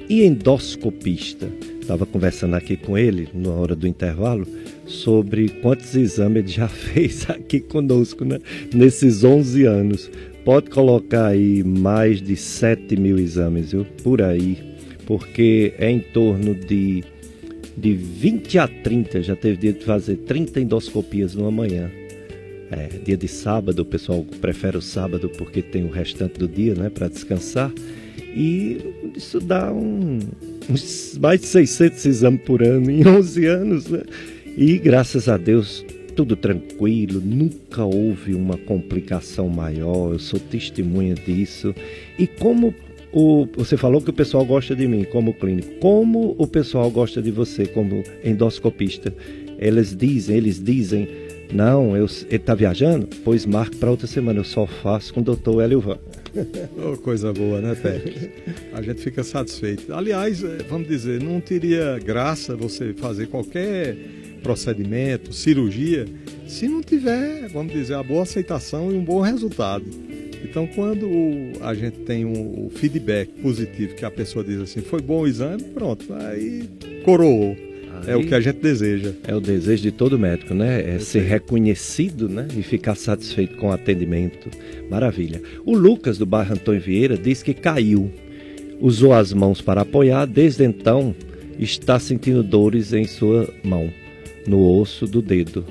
e 0.09 0.23
endoscopista. 0.23 1.51
Estava 1.79 2.03
conversando 2.07 2.55
aqui 2.55 2.75
com 2.75 2.97
ele 2.97 3.29
na 3.31 3.51
hora 3.51 3.75
do 3.75 3.87
intervalo 3.87 4.47
sobre 4.87 5.49
quantos 5.49 5.95
exames 5.95 6.37
ele 6.37 6.47
já 6.47 6.65
fez 6.67 7.29
aqui 7.29 7.59
conosco 7.59 8.25
né? 8.25 8.39
nesses 8.73 9.23
11 9.23 9.65
anos. 9.65 10.09
Pode 10.43 10.71
colocar 10.71 11.27
aí 11.27 11.63
mais 11.63 12.23
de 12.23 12.35
7 12.35 12.95
mil 12.95 13.19
exames, 13.19 13.71
viu? 13.71 13.85
Por 14.03 14.23
aí 14.23 14.74
porque 15.05 15.73
é 15.77 15.89
em 15.89 15.99
torno 15.99 16.55
de, 16.55 17.03
de 17.77 17.93
20 17.93 18.59
a 18.59 18.67
30, 18.67 19.21
já 19.23 19.35
teve 19.35 19.57
dia 19.57 19.73
de 19.73 19.85
fazer 19.85 20.17
30 20.17 20.61
endoscopias 20.61 21.35
numa 21.35 21.51
manhã. 21.51 21.91
É, 22.71 22.87
dia 23.03 23.15
de 23.15 23.27
sábado, 23.27 23.79
o 23.79 23.85
pessoal 23.85 24.25
prefere 24.41 24.77
o 24.77 24.81
sábado 24.81 25.29
porque 25.29 25.61
tem 25.61 25.85
o 25.85 25.89
restante 25.89 26.39
do 26.39 26.47
dia 26.47 26.73
né, 26.73 26.89
para 26.89 27.07
descansar. 27.07 27.71
E 28.35 28.79
isso 29.15 29.39
dá 29.39 29.71
um, 29.71 30.19
uns 30.69 31.17
mais 31.19 31.41
de 31.41 31.47
600 31.47 32.05
exames 32.05 32.41
por 32.41 32.63
ano 32.63 32.89
em 32.89 33.07
11 33.07 33.45
anos. 33.45 33.87
Né? 33.87 34.01
E 34.57 34.77
graças 34.79 35.29
a 35.29 35.37
Deus, 35.37 35.85
tudo 36.15 36.35
tranquilo, 36.35 37.21
nunca 37.23 37.83
houve 37.83 38.33
uma 38.33 38.57
complicação 38.57 39.47
maior, 39.47 40.13
eu 40.13 40.19
sou 40.19 40.39
testemunha 40.39 41.13
disso. 41.13 41.75
E 42.17 42.25
como 42.25 42.73
o, 43.15 43.47
você 43.55 43.77
falou 43.77 44.01
que 44.01 44.09
o 44.09 44.13
pessoal 44.13 44.45
gosta 44.45 44.75
de 44.75 44.85
mim 44.85 45.05
como 45.05 45.33
clínico. 45.33 45.79
Como 45.79 46.35
o 46.37 46.45
pessoal 46.45 46.91
gosta 46.91 47.21
de 47.21 47.31
você 47.31 47.65
como 47.65 48.03
endoscopista? 48.21 49.15
Eles 49.57 49.95
dizem, 49.95 50.35
eles 50.35 50.61
dizem, 50.61 51.07
não, 51.53 51.95
eu, 51.95 52.05
ele 52.27 52.35
está 52.35 52.53
viajando? 52.53 53.07
Pois 53.23 53.45
marque 53.45 53.77
para 53.77 53.89
outra 53.89 54.05
semana, 54.05 54.41
eu 54.41 54.43
só 54.43 54.67
faço 54.67 55.13
com 55.13 55.21
o 55.21 55.23
doutor 55.23 55.61
Hélio 55.61 55.79
Van. 55.79 55.97
Oh, 56.77 56.97
coisa 56.97 57.31
boa, 57.31 57.61
né, 57.61 57.73
Pé? 57.75 58.01
A 58.73 58.81
gente 58.81 58.99
fica 58.99 59.23
satisfeito. 59.23 59.93
Aliás, 59.93 60.43
é, 60.43 60.57
vamos 60.69 60.89
dizer, 60.89 61.23
não 61.23 61.39
teria 61.39 61.97
graça 61.97 62.57
você 62.57 62.93
fazer 62.93 63.27
qualquer 63.27 63.95
procedimento, 64.43 65.31
cirurgia, 65.31 66.05
se 66.45 66.67
não 66.67 66.81
tiver, 66.81 67.47
vamos 67.47 67.71
dizer, 67.71 67.93
a 67.93 68.03
boa 68.03 68.23
aceitação 68.23 68.91
e 68.91 68.95
um 68.95 69.03
bom 69.05 69.21
resultado. 69.21 69.85
Então, 70.49 70.67
quando 70.67 71.09
a 71.61 71.73
gente 71.73 71.97
tem 72.01 72.23
um 72.23 72.69
feedback 72.69 73.31
positivo, 73.41 73.95
que 73.95 74.05
a 74.05 74.11
pessoa 74.11 74.45
diz 74.45 74.61
assim, 74.61 74.79
foi 74.79 75.01
bom 75.01 75.21
o 75.21 75.27
exame, 75.27 75.63
pronto, 75.63 76.05
aí 76.13 76.69
coroou. 77.03 77.57
Aí 78.03 78.11
é 78.11 78.15
o 78.15 78.23
que 78.23 78.35
a 78.35 78.39
gente 78.39 78.59
deseja. 78.59 79.13
É 79.27 79.33
o 79.33 79.41
desejo 79.41 79.81
de 79.81 79.91
todo 79.91 80.19
médico, 80.19 80.53
né? 80.53 80.95
É 80.95 80.99
ser 80.99 81.21
reconhecido, 81.21 82.29
né? 82.29 82.47
E 82.55 82.61
ficar 82.61 82.93
satisfeito 82.93 83.57
com 83.57 83.69
o 83.69 83.71
atendimento. 83.71 84.49
Maravilha. 84.87 85.41
O 85.65 85.75
Lucas, 85.75 86.17
do 86.19 86.25
bairro 86.25 86.53
Antônio 86.53 86.79
Vieira, 86.81 87.17
diz 87.17 87.41
que 87.41 87.53
caiu. 87.53 88.11
Usou 88.79 89.13
as 89.13 89.33
mãos 89.33 89.61
para 89.61 89.81
apoiar, 89.81 90.25
desde 90.25 90.63
então 90.63 91.15
está 91.57 91.97
sentindo 91.97 92.43
dores 92.43 92.93
em 92.93 93.05
sua 93.05 93.49
mão, 93.63 93.89
no 94.45 94.79
osso 94.79 95.07
do 95.07 95.21
dedo. 95.21 95.65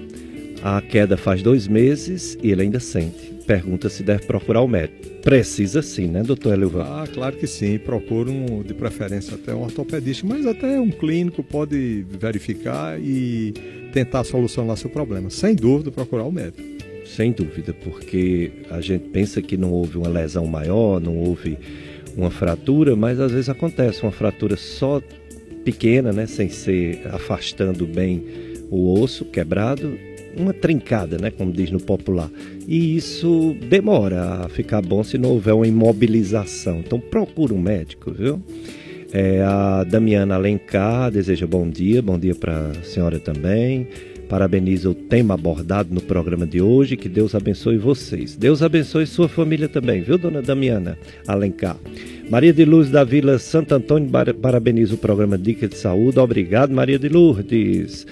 A 0.62 0.80
queda 0.80 1.16
faz 1.16 1.42
dois 1.42 1.68
meses 1.68 2.36
e 2.42 2.50
ele 2.50 2.62
ainda 2.62 2.80
sente 2.80 3.33
pergunta 3.44 3.88
se 3.88 4.02
deve 4.02 4.26
procurar 4.26 4.60
o 4.60 4.68
médico. 4.68 5.08
Precisa 5.22 5.82
sim, 5.82 6.06
né, 6.06 6.22
doutor 6.22 6.54
Elivan? 6.54 6.82
Ah, 6.82 7.04
claro 7.12 7.36
que 7.36 7.46
sim. 7.46 7.78
Procura 7.78 8.30
um, 8.30 8.62
de 8.62 8.74
preferência 8.74 9.34
até 9.34 9.54
um 9.54 9.62
ortopedista, 9.62 10.26
mas 10.26 10.46
até 10.46 10.78
um 10.78 10.90
clínico 10.90 11.42
pode 11.42 12.04
verificar 12.20 13.00
e 13.00 13.54
tentar 13.92 14.24
solucionar 14.24 14.76
seu 14.76 14.90
problema. 14.90 15.30
Sem 15.30 15.54
dúvida, 15.54 15.90
procurar 15.90 16.24
o 16.24 16.32
médico. 16.32 16.62
Sem 17.06 17.32
dúvida, 17.32 17.72
porque 17.72 18.50
a 18.70 18.80
gente 18.80 19.08
pensa 19.08 19.40
que 19.40 19.56
não 19.56 19.70
houve 19.72 19.98
uma 19.98 20.08
lesão 20.08 20.46
maior, 20.46 21.00
não 21.00 21.16
houve 21.16 21.58
uma 22.16 22.30
fratura, 22.30 22.96
mas 22.96 23.20
às 23.20 23.32
vezes 23.32 23.48
acontece 23.48 24.02
uma 24.02 24.12
fratura 24.12 24.56
só 24.56 25.02
pequena, 25.64 26.12
né, 26.12 26.26
sem 26.26 26.48
ser 26.48 27.06
afastando 27.08 27.86
bem 27.86 28.22
o 28.70 29.00
osso 29.00 29.24
quebrado, 29.24 29.96
uma 30.38 30.52
trincada, 30.52 31.18
né, 31.18 31.30
como 31.30 31.52
diz 31.52 31.70
no 31.70 31.80
popular 31.80 32.30
e 32.66 32.96
isso 32.96 33.54
demora 33.68 34.44
a 34.44 34.48
ficar 34.48 34.80
bom 34.80 35.02
se 35.02 35.18
não 35.18 35.30
houver 35.30 35.54
uma 35.54 35.66
imobilização. 35.66 36.80
Então 36.80 36.98
procura 36.98 37.52
um 37.52 37.60
médico, 37.60 38.10
viu? 38.10 38.42
É, 39.12 39.42
a 39.42 39.84
Damiana 39.84 40.34
Alencar 40.34 41.10
deseja 41.10 41.46
bom 41.46 41.68
dia, 41.68 42.02
bom 42.02 42.18
dia 42.18 42.34
para 42.34 42.70
a 42.70 42.82
senhora 42.82 43.20
também. 43.20 43.86
Parabeniza 44.28 44.88
o 44.88 44.94
tema 44.94 45.34
abordado 45.34 45.94
no 45.94 46.00
programa 46.00 46.46
de 46.46 46.60
hoje. 46.60 46.96
Que 46.96 47.08
Deus 47.08 47.34
abençoe 47.34 47.76
vocês. 47.76 48.34
Deus 48.34 48.62
abençoe 48.62 49.06
sua 49.06 49.28
família 49.28 49.68
também, 49.68 50.00
viu, 50.00 50.16
dona 50.16 50.40
Damiana 50.40 50.98
Alencar? 51.28 51.76
Maria 52.30 52.52
de 52.52 52.64
Luz 52.64 52.90
da 52.90 53.04
Vila 53.04 53.38
Santo 53.38 53.74
Antônio 53.74 54.10
parabeniza 54.40 54.94
o 54.94 54.98
programa 54.98 55.36
Dica 55.36 55.68
de 55.68 55.76
Saúde. 55.76 56.18
Obrigado, 56.18 56.72
Maria 56.72 56.98
de 56.98 57.08
Lourdes. 57.10 58.06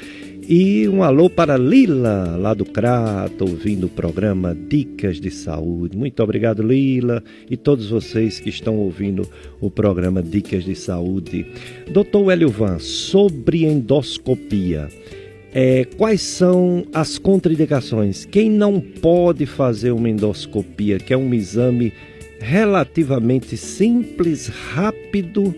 E 0.48 0.88
um 0.88 1.04
alô 1.04 1.30
para 1.30 1.56
Lila, 1.56 2.36
lá 2.36 2.52
do 2.52 2.64
Crato, 2.64 3.44
ouvindo 3.44 3.86
o 3.86 3.88
programa 3.88 4.56
Dicas 4.68 5.20
de 5.20 5.30
Saúde. 5.30 5.96
Muito 5.96 6.20
obrigado, 6.20 6.64
Lila, 6.64 7.22
e 7.48 7.56
todos 7.56 7.90
vocês 7.90 8.40
que 8.40 8.48
estão 8.48 8.76
ouvindo 8.76 9.22
o 9.60 9.70
programa 9.70 10.20
Dicas 10.20 10.64
de 10.64 10.74
Saúde. 10.74 11.46
Doutor 11.92 12.32
Hélio 12.32 12.48
Van, 12.48 12.80
sobre 12.80 13.64
endoscopia. 13.64 14.88
É, 15.54 15.84
quais 15.96 16.22
são 16.22 16.86
as 16.92 17.18
contraindicações? 17.18 18.24
Quem 18.24 18.50
não 18.50 18.80
pode 18.80 19.46
fazer 19.46 19.92
uma 19.92 20.10
endoscopia, 20.10 20.98
que 20.98 21.14
é 21.14 21.16
um 21.16 21.32
exame 21.32 21.92
relativamente 22.40 23.56
simples, 23.56 24.48
rápido, 24.48 25.54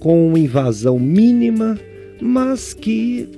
com 0.00 0.36
invasão 0.36 0.98
mínima, 0.98 1.78
mas 2.20 2.74
que 2.74 3.28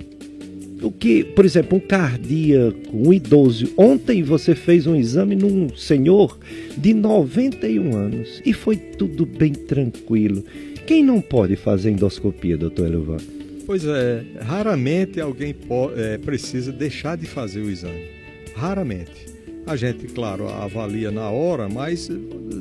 o 0.83 0.91
que, 0.91 1.25
por 1.25 1.45
exemplo, 1.45 1.79
um 1.79 1.81
cardíaco, 1.81 2.91
um 2.93 3.13
idoso. 3.13 3.73
Ontem 3.77 4.23
você 4.23 4.55
fez 4.55 4.87
um 4.87 4.97
exame 4.97 5.37
num 5.37 5.75
senhor 5.77 6.39
de 6.77 6.93
91 6.93 7.97
anos 7.97 8.43
e 8.45 8.53
foi 8.53 8.77
tudo 8.77 9.25
bem 9.25 9.53
tranquilo. 9.53 10.45
Quem 10.87 11.05
não 11.05 11.21
pode 11.21 11.57
fazer 11.57 11.91
endoscopia, 11.91 12.57
doutor 12.57 12.87
Elovan? 12.87 13.19
Pois 13.65 13.85
é, 13.85 14.25
raramente 14.41 15.21
alguém 15.21 15.55
é, 15.97 16.19
precisa 16.19 16.73
deixar 16.73 17.17
de 17.17 17.27
fazer 17.27 17.61
o 17.61 17.71
exame. 17.71 18.07
Raramente. 18.55 19.32
A 19.65 19.77
gente, 19.77 20.07
claro, 20.09 20.49
avalia 20.49 21.13
na 21.13 21.31
hora, 21.31 21.69
mas 21.69 22.11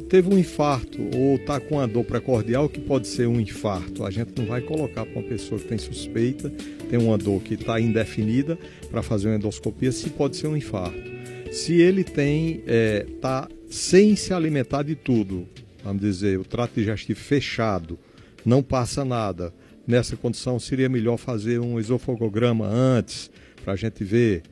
teve 0.08 0.34
um 0.34 0.38
infarto 0.38 1.00
ou 1.16 1.36
está 1.36 1.60
com 1.60 1.76
uma 1.76 1.88
dor 1.88 2.04
precordial 2.04 2.70
que 2.70 2.80
pode 2.80 3.08
ser 3.08 3.28
um 3.28 3.40
infarto. 3.40 4.06
A 4.06 4.12
gente 4.12 4.34
não 4.38 4.46
vai 4.46 4.62
colocar 4.62 5.06
para 5.06 5.20
uma 5.20 5.28
pessoa 5.28 5.60
que 5.60 5.68
tem 5.68 5.80
suspeita, 5.80 6.52
tem 6.90 7.00
uma 7.00 7.18
dor 7.18 7.42
que 7.42 7.56
está 7.56 7.82
indefinida 7.82 8.58
para 8.92 9.02
fazer 9.02 9.30
uma 9.30 9.36
endoscopia, 9.36 9.92
se 9.92 10.10
pode 10.12 10.38
ser 10.38 10.48
um 10.48 10.56
infarto. 10.56 11.12
Se 11.52 11.74
ele 11.74 12.04
tem, 12.04 12.58
está 12.58 12.68
é, 12.68 13.06
tá 13.20 13.48
sem 13.70 14.16
se 14.16 14.32
alimentar 14.32 14.84
de 14.84 14.96
tudo, 14.96 15.48
vamos 15.84 16.02
dizer, 16.02 16.38
o 16.40 16.46
trato 16.46 16.74
digestivo 16.76 17.20
fechado, 17.20 17.98
não 18.46 18.62
passa 18.62 19.04
nada. 19.04 19.52
Nessa 19.88 20.16
condição 20.16 20.60
seria 20.60 20.88
melhor 20.88 21.18
fazer 21.18 21.60
um 21.60 21.80
esofagograma 21.80 22.68
antes, 22.68 23.32
para 23.64 23.74
a 23.74 23.76
gente 23.76 24.04
ver. 24.04 24.44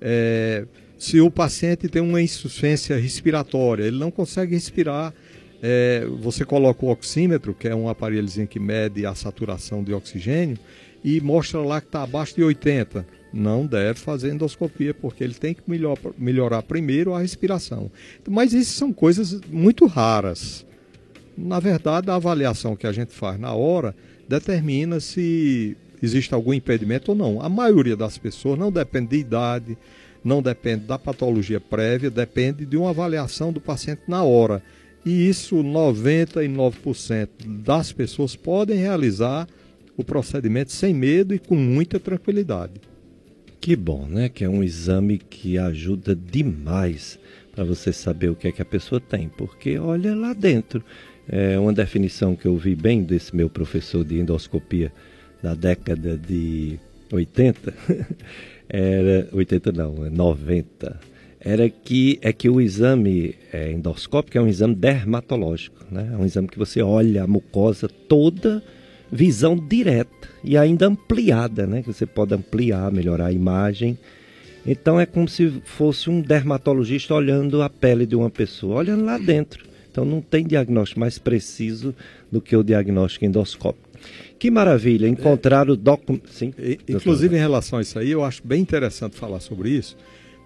É, 0.00 0.64
se 0.98 1.20
o 1.20 1.30
paciente 1.30 1.88
tem 1.88 2.00
uma 2.00 2.22
insuficiência 2.22 2.96
respiratória, 2.96 3.84
ele 3.84 3.98
não 3.98 4.10
consegue 4.10 4.54
respirar, 4.54 5.12
é, 5.62 6.06
você 6.20 6.44
coloca 6.44 6.84
o 6.84 6.90
oxímetro, 6.90 7.54
que 7.54 7.68
é 7.68 7.74
um 7.74 7.88
aparelhozinho 7.88 8.46
que 8.46 8.58
mede 8.58 9.04
a 9.04 9.14
saturação 9.14 9.82
de 9.82 9.92
oxigênio, 9.92 10.58
e 11.04 11.20
mostra 11.20 11.60
lá 11.60 11.80
que 11.80 11.86
está 11.86 12.02
abaixo 12.02 12.34
de 12.34 12.42
80. 12.42 13.06
Não 13.32 13.66
deve 13.66 13.98
fazer 14.00 14.32
endoscopia, 14.32 14.94
porque 14.94 15.22
ele 15.22 15.34
tem 15.34 15.54
que 15.54 15.62
melhor, 15.66 15.98
melhorar 16.16 16.62
primeiro 16.62 17.14
a 17.14 17.20
respiração. 17.20 17.90
Mas 18.28 18.52
isso 18.52 18.72
são 18.72 18.92
coisas 18.92 19.40
muito 19.50 19.86
raras. 19.86 20.66
Na 21.36 21.60
verdade, 21.60 22.10
a 22.10 22.14
avaliação 22.14 22.74
que 22.74 22.86
a 22.86 22.92
gente 22.92 23.12
faz 23.12 23.38
na 23.38 23.52
hora 23.52 23.94
determina 24.26 24.98
se 24.98 25.76
existe 26.02 26.34
algum 26.34 26.54
impedimento 26.54 27.12
ou 27.12 27.16
não. 27.16 27.40
A 27.42 27.48
maioria 27.48 27.96
das 27.96 28.16
pessoas 28.16 28.58
não 28.58 28.72
depende 28.72 29.10
de 29.10 29.18
idade, 29.18 29.78
não 30.26 30.42
depende 30.42 30.84
da 30.86 30.98
patologia 30.98 31.60
prévia, 31.60 32.10
depende 32.10 32.66
de 32.66 32.76
uma 32.76 32.90
avaliação 32.90 33.52
do 33.52 33.60
paciente 33.60 34.02
na 34.08 34.24
hora. 34.24 34.60
E 35.04 35.28
isso 35.28 35.56
99% 35.62 37.28
das 37.62 37.92
pessoas 37.92 38.34
podem 38.34 38.76
realizar 38.76 39.46
o 39.96 40.02
procedimento 40.02 40.72
sem 40.72 40.92
medo 40.92 41.32
e 41.32 41.38
com 41.38 41.54
muita 41.54 42.00
tranquilidade. 42.00 42.80
Que 43.60 43.76
bom, 43.76 44.04
né? 44.06 44.28
Que 44.28 44.42
é 44.42 44.48
um 44.48 44.64
exame 44.64 45.16
que 45.16 45.58
ajuda 45.58 46.14
demais 46.14 47.20
para 47.52 47.62
você 47.62 47.92
saber 47.92 48.28
o 48.28 48.34
que 48.34 48.48
é 48.48 48.52
que 48.52 48.60
a 48.60 48.66
pessoa 48.66 49.00
tem, 49.00 49.28
porque 49.28 49.78
olha 49.78 50.12
lá 50.12 50.32
dentro. 50.32 50.84
É 51.28 51.56
uma 51.58 51.72
definição 51.72 52.34
que 52.34 52.46
eu 52.46 52.56
vi 52.56 52.74
bem 52.74 53.02
desse 53.02 53.34
meu 53.34 53.48
professor 53.48 54.04
de 54.04 54.18
endoscopia 54.18 54.92
da 55.40 55.54
década 55.54 56.16
de 56.16 56.78
80. 57.12 57.72
era 58.68 59.28
80 59.32 59.72
não, 59.72 59.94
90, 60.10 61.00
é 61.40 61.52
era 61.52 61.70
que 61.70 62.18
é 62.22 62.32
que 62.32 62.48
o 62.48 62.60
exame 62.60 63.36
é, 63.52 63.70
endoscópico 63.70 64.36
é 64.36 64.40
um 64.40 64.48
exame 64.48 64.74
dermatológico, 64.74 65.84
né? 65.88 66.10
É 66.12 66.16
um 66.16 66.24
exame 66.24 66.48
que 66.48 66.58
você 66.58 66.82
olha 66.82 67.22
a 67.22 67.26
mucosa 67.26 67.88
toda, 67.88 68.60
visão 69.12 69.56
direta 69.56 70.28
e 70.42 70.58
ainda 70.58 70.86
ampliada, 70.88 71.64
né? 71.64 71.82
Que 71.82 71.92
você 71.92 72.04
pode 72.04 72.34
ampliar, 72.34 72.90
melhorar 72.90 73.26
a 73.26 73.32
imagem. 73.32 73.96
Então 74.66 74.98
é 74.98 75.06
como 75.06 75.28
se 75.28 75.62
fosse 75.64 76.10
um 76.10 76.20
dermatologista 76.20 77.14
olhando 77.14 77.62
a 77.62 77.70
pele 77.70 78.06
de 78.06 78.16
uma 78.16 78.28
pessoa, 78.28 78.78
olhando 78.80 79.04
lá 79.04 79.16
dentro. 79.16 79.64
Então 79.88 80.04
não 80.04 80.20
tem 80.20 80.44
diagnóstico 80.44 80.98
mais 80.98 81.16
preciso 81.16 81.94
do 82.30 82.40
que 82.40 82.56
o 82.56 82.64
diagnóstico 82.64 83.24
endoscópico. 83.24 83.85
Que 84.38 84.50
maravilha, 84.50 85.08
encontrar 85.08 85.68
o 85.68 85.76
documento. 85.76 86.30
Inclusive, 86.88 87.36
em 87.36 87.38
relação 87.38 87.78
a 87.78 87.82
isso 87.82 87.98
aí, 87.98 88.10
eu 88.10 88.24
acho 88.24 88.46
bem 88.46 88.60
interessante 88.60 89.16
falar 89.16 89.40
sobre 89.40 89.70
isso, 89.70 89.96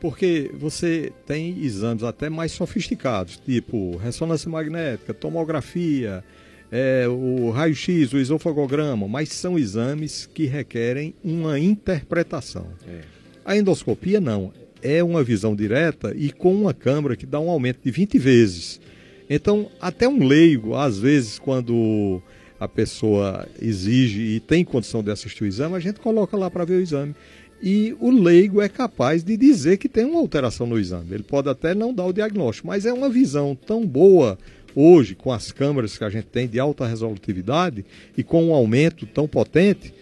porque 0.00 0.50
você 0.54 1.12
tem 1.26 1.62
exames 1.62 2.02
até 2.02 2.28
mais 2.28 2.52
sofisticados, 2.52 3.36
tipo 3.36 3.96
ressonância 3.96 4.50
magnética, 4.50 5.12
tomografia, 5.12 6.24
é, 6.70 7.06
o 7.08 7.50
raio-x, 7.50 8.12
o 8.12 8.18
esofagograma, 8.18 9.08
mas 9.08 9.30
são 9.30 9.58
exames 9.58 10.28
que 10.32 10.46
requerem 10.46 11.14
uma 11.22 11.58
interpretação. 11.58 12.66
É. 12.86 13.00
A 13.44 13.56
endoscopia 13.56 14.20
não, 14.20 14.52
é 14.82 15.02
uma 15.02 15.22
visão 15.22 15.54
direta 15.54 16.14
e 16.16 16.30
com 16.30 16.54
uma 16.54 16.72
câmera 16.72 17.16
que 17.16 17.26
dá 17.26 17.40
um 17.40 17.50
aumento 17.50 17.80
de 17.82 17.90
20 17.90 18.18
vezes. 18.18 18.80
Então, 19.28 19.70
até 19.80 20.08
um 20.08 20.26
leigo, 20.26 20.74
às 20.74 20.98
vezes, 20.98 21.38
quando 21.38 22.22
a 22.60 22.68
pessoa 22.68 23.48
exige 23.60 24.20
e 24.20 24.38
tem 24.38 24.62
condição 24.62 25.02
de 25.02 25.10
assistir 25.10 25.44
o 25.44 25.46
exame, 25.46 25.74
a 25.74 25.80
gente 25.80 25.98
coloca 25.98 26.36
lá 26.36 26.50
para 26.50 26.66
ver 26.66 26.74
o 26.74 26.82
exame. 26.82 27.14
E 27.62 27.96
o 27.98 28.10
leigo 28.10 28.60
é 28.60 28.68
capaz 28.68 29.24
de 29.24 29.36
dizer 29.36 29.78
que 29.78 29.88
tem 29.88 30.04
uma 30.04 30.18
alteração 30.18 30.66
no 30.66 30.78
exame. 30.78 31.14
Ele 31.14 31.22
pode 31.22 31.48
até 31.48 31.74
não 31.74 31.92
dar 31.92 32.04
o 32.04 32.12
diagnóstico, 32.12 32.68
mas 32.68 32.84
é 32.84 32.92
uma 32.92 33.08
visão 33.08 33.54
tão 33.54 33.86
boa 33.86 34.38
hoje, 34.74 35.14
com 35.14 35.32
as 35.32 35.50
câmeras 35.50 35.96
que 35.96 36.04
a 36.04 36.10
gente 36.10 36.26
tem 36.26 36.46
de 36.46 36.60
alta 36.60 36.86
resolutividade 36.86 37.84
e 38.16 38.22
com 38.22 38.44
um 38.44 38.54
aumento 38.54 39.06
tão 39.06 39.26
potente, 39.26 39.92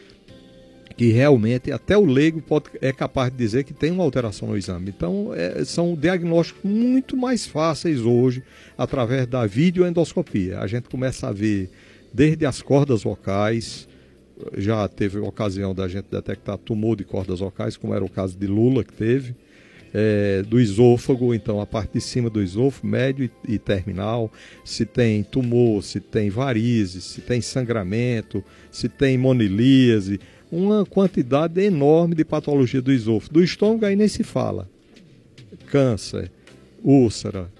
que 0.97 1.13
realmente 1.13 1.71
até 1.71 1.97
o 1.97 2.05
leigo 2.05 2.43
pode, 2.43 2.67
é 2.81 2.93
capaz 2.93 3.31
de 3.31 3.39
dizer 3.39 3.63
que 3.63 3.73
tem 3.73 3.93
uma 3.93 4.03
alteração 4.03 4.49
no 4.49 4.59
exame. 4.59 4.93
Então, 4.97 5.33
é, 5.33 5.65
são 5.65 5.95
diagnósticos 5.95 6.69
muito 6.69 7.17
mais 7.17 7.47
fáceis 7.47 8.01
hoje 8.01 8.43
através 8.77 9.27
da 9.27 9.47
videoendoscopia. 9.47 10.59
A 10.59 10.67
gente 10.67 10.89
começa 10.89 11.29
a 11.29 11.33
ver 11.33 11.71
desde 12.13 12.47
as 12.47 12.63
cordas 12.63 13.03
vocais, 13.03 13.89
já 14.57 14.87
teve 14.89 15.19
ocasião 15.19 15.75
da 15.75 15.89
gente 15.89 16.07
detectar 16.11 16.59
tumor 16.59 16.97
de 16.97 17.05
cordas 17.05 17.41
vocais, 17.41 17.77
como 17.77 17.95
era 17.95 18.05
o 18.05 18.09
caso 18.09 18.37
de 18.37 18.47
Lula 18.47 18.85
que 18.85 18.93
teve, 18.93 19.35
é, 19.93 20.43
do 20.43 20.61
esôfago, 20.61 21.35
então 21.35 21.61
a 21.61 21.67
parte 21.67 21.95
de 21.95 22.01
cima 22.01 22.29
do 22.29 22.43
esôfago, 22.43 22.87
médio 22.87 23.31
e, 23.47 23.55
e, 23.55 23.59
terminal, 23.59 24.31
se 24.65 24.85
tem 24.85 25.23
tumor, 25.23 25.83
se 25.83 25.99
tem 25.99 26.31
varizes, 26.31 27.05
se 27.05 27.21
tem 27.21 27.41
sangramento, 27.41 28.45
se 28.71 28.89
tem 28.89 29.17
monilíase, 29.17 30.21
uma 30.51 30.85
quantidade 30.85 31.61
enorme 31.61 32.15
de 32.15 32.25
patologia 32.25 32.81
do 32.81 32.93
esôfago. 32.93 33.35
Do 33.35 33.43
estômago 33.43 33.85
aí 33.85 33.97
nem 33.97 34.09
se 34.09 34.23
fala. 34.23 34.69
Câncer, 35.67 36.31
úlcera, 36.83 37.51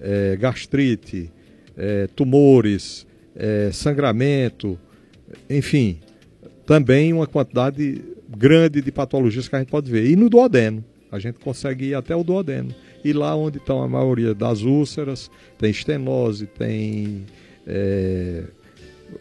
é, 0.00 0.36
gastrite, 0.36 1.30
é, 1.76 2.06
tumores, 2.08 3.06
é, 3.36 3.70
sangramento, 3.72 4.78
enfim, 5.48 5.98
também 6.66 7.12
uma 7.12 7.26
quantidade 7.26 8.02
grande 8.28 8.80
de 8.80 8.92
patologias 8.92 9.48
que 9.48 9.56
a 9.56 9.58
gente 9.58 9.70
pode 9.70 9.90
ver. 9.90 10.08
E 10.08 10.16
no 10.16 10.28
duodeno, 10.28 10.84
a 11.10 11.18
gente 11.18 11.38
consegue 11.38 11.86
ir 11.86 11.94
até 11.94 12.14
o 12.14 12.24
duodeno. 12.24 12.74
E 13.04 13.12
lá 13.12 13.36
onde 13.36 13.58
estão 13.58 13.82
a 13.82 13.88
maioria 13.88 14.34
das 14.34 14.62
úlceras, 14.62 15.30
tem 15.58 15.70
estenose, 15.70 16.46
tem 16.46 17.24
é, 17.66 18.44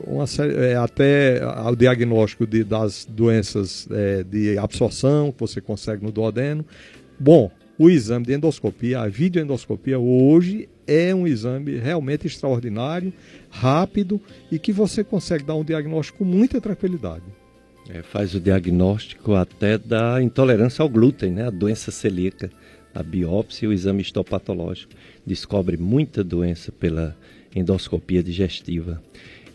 uma, 0.06 0.26
é, 0.64 0.76
até 0.76 1.42
o 1.70 1.76
diagnóstico 1.76 2.48
de, 2.48 2.64
das 2.64 3.06
doenças 3.06 3.88
é, 3.92 4.24
de 4.24 4.58
absorção 4.58 5.32
que 5.32 5.40
você 5.40 5.60
consegue 5.62 6.04
no 6.04 6.12
duodeno. 6.12 6.66
Bom, 7.20 7.52
o 7.78 7.90
exame 7.90 8.26
de 8.26 8.34
endoscopia, 8.34 9.02
a 9.02 9.08
videoendoscopia 9.08 10.00
hoje 10.00 10.70
é 10.88 11.14
um 11.14 11.28
exame 11.28 11.78
realmente 11.78 12.28
extraordinário, 12.28 13.12
rápido 13.54 14.20
e 14.52 14.58
que 14.58 14.72
você 14.72 15.04
consegue 15.04 15.44
dar 15.44 15.56
um 15.56 15.64
diagnóstico 15.64 16.20
com 16.20 16.26
muita 16.26 16.60
tranquilidade. 16.60 17.24
É, 17.90 18.02
faz 18.02 18.34
o 18.34 18.40
diagnóstico 18.40 19.36
até 19.36 19.78
da 19.78 20.22
intolerância 20.22 20.82
ao 20.82 20.90
glúten, 20.90 21.32
né? 21.32 21.48
a 21.48 21.50
doença 21.50 21.92
celíaca, 21.92 22.50
a 22.96 23.04
biópsia 23.04 23.66
e 23.66 23.70
o 23.70 23.74
exame 23.74 24.02
histopatológico. 24.02 24.94
Descobre 25.26 25.78
muita 25.78 26.24
doença 26.24 26.72
pela 26.72 27.16
endoscopia 27.56 28.24
digestiva. 28.24 29.02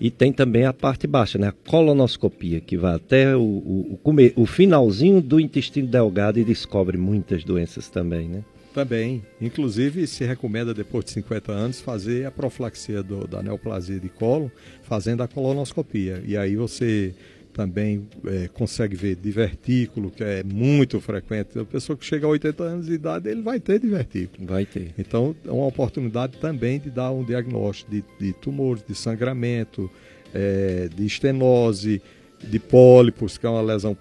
E 0.00 0.10
tem 0.10 0.32
também 0.32 0.64
a 0.64 0.72
parte 0.72 1.08
baixa, 1.08 1.38
né? 1.38 1.48
a 1.48 1.52
colonoscopia, 1.52 2.60
que 2.60 2.76
vai 2.76 2.94
até 2.94 3.34
o, 3.36 3.40
o, 3.40 4.00
o, 4.04 4.42
o 4.42 4.46
finalzinho 4.46 5.20
do 5.20 5.40
intestino 5.40 5.88
delgado 5.88 6.38
e 6.38 6.44
descobre 6.44 6.96
muitas 6.96 7.42
doenças 7.42 7.88
também. 7.88 8.28
Né? 8.28 8.44
Também. 8.78 9.24
Inclusive, 9.40 10.06
se 10.06 10.24
recomenda, 10.24 10.72
depois 10.72 11.04
de 11.04 11.10
50 11.10 11.50
anos, 11.50 11.80
fazer 11.80 12.24
a 12.26 12.30
profilaxia 12.30 13.02
do, 13.02 13.26
da 13.26 13.42
neoplasia 13.42 13.98
de 13.98 14.08
colo, 14.08 14.52
fazendo 14.84 15.20
a 15.20 15.26
colonoscopia. 15.26 16.22
E 16.24 16.36
aí 16.36 16.54
você 16.54 17.12
também 17.52 18.06
é, 18.24 18.46
consegue 18.46 18.94
ver 18.94 19.16
divertículo, 19.16 20.12
que 20.12 20.22
é 20.22 20.44
muito 20.44 21.00
frequente. 21.00 21.58
A 21.58 21.64
pessoa 21.64 21.96
que 21.96 22.04
chega 22.04 22.24
a 22.24 22.28
80 22.28 22.62
anos 22.62 22.86
de 22.86 22.92
idade, 22.92 23.28
ele 23.28 23.42
vai 23.42 23.58
ter 23.58 23.80
divertículo. 23.80 24.46
Vai 24.46 24.64
ter. 24.64 24.94
Então, 24.96 25.34
é 25.44 25.50
uma 25.50 25.66
oportunidade 25.66 26.38
também 26.38 26.78
de 26.78 26.88
dar 26.88 27.10
um 27.10 27.24
diagnóstico 27.24 27.90
de, 27.90 28.04
de 28.20 28.32
tumores, 28.32 28.84
de 28.86 28.94
sangramento, 28.94 29.90
é, 30.32 30.88
de 30.94 31.04
estenose, 31.04 32.00
de 32.40 32.60
pólipos, 32.60 33.36
que 33.36 33.44
é 33.44 33.48
uma 33.48 33.60
lesão 33.60 33.96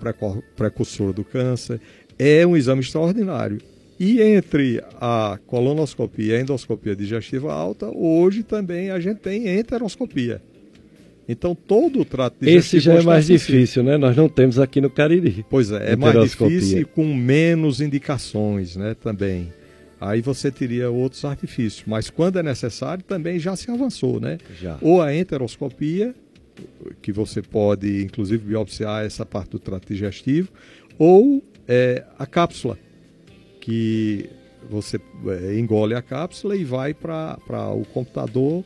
precursora 0.56 1.14
do 1.14 1.24
câncer. 1.24 1.82
É 2.20 2.46
um 2.46 2.56
exame 2.56 2.82
extraordinário. 2.82 3.60
E 4.00 4.22
entre 4.22 4.84
a 5.02 5.40
colonoscopia 5.48 6.34
e 6.34 6.38
a 6.38 6.42
endoscopia 6.42 6.96
digestiva 6.96 7.52
alta, 7.52 7.88
hoje 7.88 8.44
também 8.44 8.92
a 8.92 9.00
gente 9.00 9.18
tem 9.18 9.48
enteroscopia. 9.48 10.42
Então 11.28 11.56
todo 11.56 12.02
o 12.02 12.06
trato 12.06 12.38
digestivo... 12.40 12.78
Esse 12.78 12.86
já 12.86 12.94
é 12.96 13.02
mais 13.02 13.26
difícil, 13.26 13.84
né? 13.84 13.98
Nós 13.98 14.16
não 14.16 14.30
temos 14.30 14.60
aqui 14.60 14.80
no 14.80 14.90
Cariri. 14.90 15.46
Pois 15.50 15.72
é, 15.72 15.94
é 15.94 15.96
mais 15.96 16.32
difícil 16.32 16.88
com 16.88 17.14
menos 17.14 17.82
indicações, 17.82 18.76
né? 18.76 18.96
Também. 18.96 19.52
Aí 20.00 20.22
você 20.22 20.52
teria 20.52 20.92
outros 20.92 21.26
artifícios. 21.26 21.84
Mas 21.88 22.10
quando 22.10 22.38
é 22.38 22.44
necessário, 22.44 23.04
também 23.04 23.40
já 23.40 23.56
se 23.56 23.70
avançou, 23.72 24.20
né? 24.20 24.38
Já. 24.62 24.78
Ou 24.80 25.02
a 25.02 25.14
enteroscopia, 25.14 26.14
que 27.02 27.12
você 27.12 27.42
pode, 27.42 28.04
inclusive, 28.04 28.44
biopsiar 28.46 29.04
essa 29.04 29.26
parte 29.26 29.52
do 29.52 29.60
trato 29.60 29.88
digestivo, 29.88 30.50
ou 31.00 31.44
é, 31.68 32.04
a 32.18 32.26
cápsula, 32.26 32.78
que 33.68 34.30
você 34.70 34.98
é, 35.28 35.60
engole 35.60 35.94
a 35.94 36.02
cápsula 36.02 36.56
e 36.56 36.64
vai 36.64 36.94
para 36.94 37.38
o 37.74 37.84
computador 37.84 38.64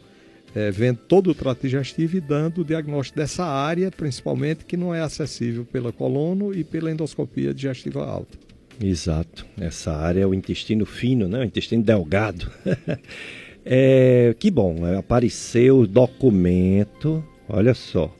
é, 0.53 0.69
vendo 0.69 0.99
todo 1.07 1.31
o 1.31 1.33
trato 1.33 1.61
digestivo 1.61 2.17
e 2.17 2.21
dando 2.21 2.61
o 2.61 2.63
diagnóstico 2.63 3.17
dessa 3.17 3.43
área, 3.43 3.89
principalmente, 3.89 4.63
que 4.63 4.77
não 4.77 4.93
é 4.93 5.01
acessível 5.01 5.65
pela 5.65 5.91
colono 5.91 6.53
e 6.53 6.63
pela 6.63 6.91
endoscopia 6.91 7.51
digestiva 7.51 8.05
alta. 8.05 8.37
Exato. 8.79 9.43
Essa 9.59 9.91
área 9.91 10.21
é 10.21 10.27
o 10.27 10.35
intestino 10.35 10.85
fino, 10.85 11.27
né? 11.27 11.39
o 11.39 11.43
intestino 11.43 11.81
delgado. 11.81 12.51
é, 13.65 14.35
que 14.37 14.51
bom, 14.51 14.85
é, 14.85 14.97
apareceu 14.97 15.79
o 15.79 15.87
documento, 15.87 17.23
olha 17.49 17.73
só. 17.73 18.13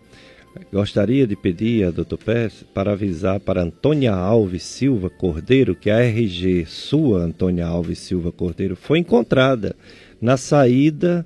Gostaria 0.72 1.26
de 1.26 1.36
pedir 1.36 1.86
a 1.86 1.92
doutor 1.92 2.18
Pérez 2.18 2.66
para 2.74 2.92
avisar 2.92 3.40
para 3.40 3.64
Antônia 3.64 4.14
Alves 4.14 4.64
Silva 4.64 5.10
Cordeiro 5.10 5.74
que 5.76 5.90
a 5.90 6.00
RG 6.00 6.66
sua, 6.66 7.24
Antônia 7.24 7.66
Alves 7.66 8.00
Silva 8.00 8.30
Cordeiro, 8.32 8.76
foi 8.76 9.00
encontrada 9.00 9.74
na 10.20 10.36
saída 10.38 11.26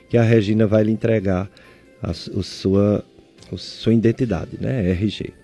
que 0.09 0.16
a 0.16 0.22
Regina 0.22 0.66
vai 0.66 0.83
lhe 0.85 0.92
entregar 0.92 1.50
a, 2.02 2.11
a 2.11 2.14
sua, 2.14 3.05
a 3.52 3.57
sua 3.59 3.92
identidade, 3.92 4.52
né? 4.59 4.92
RG. 4.92 5.35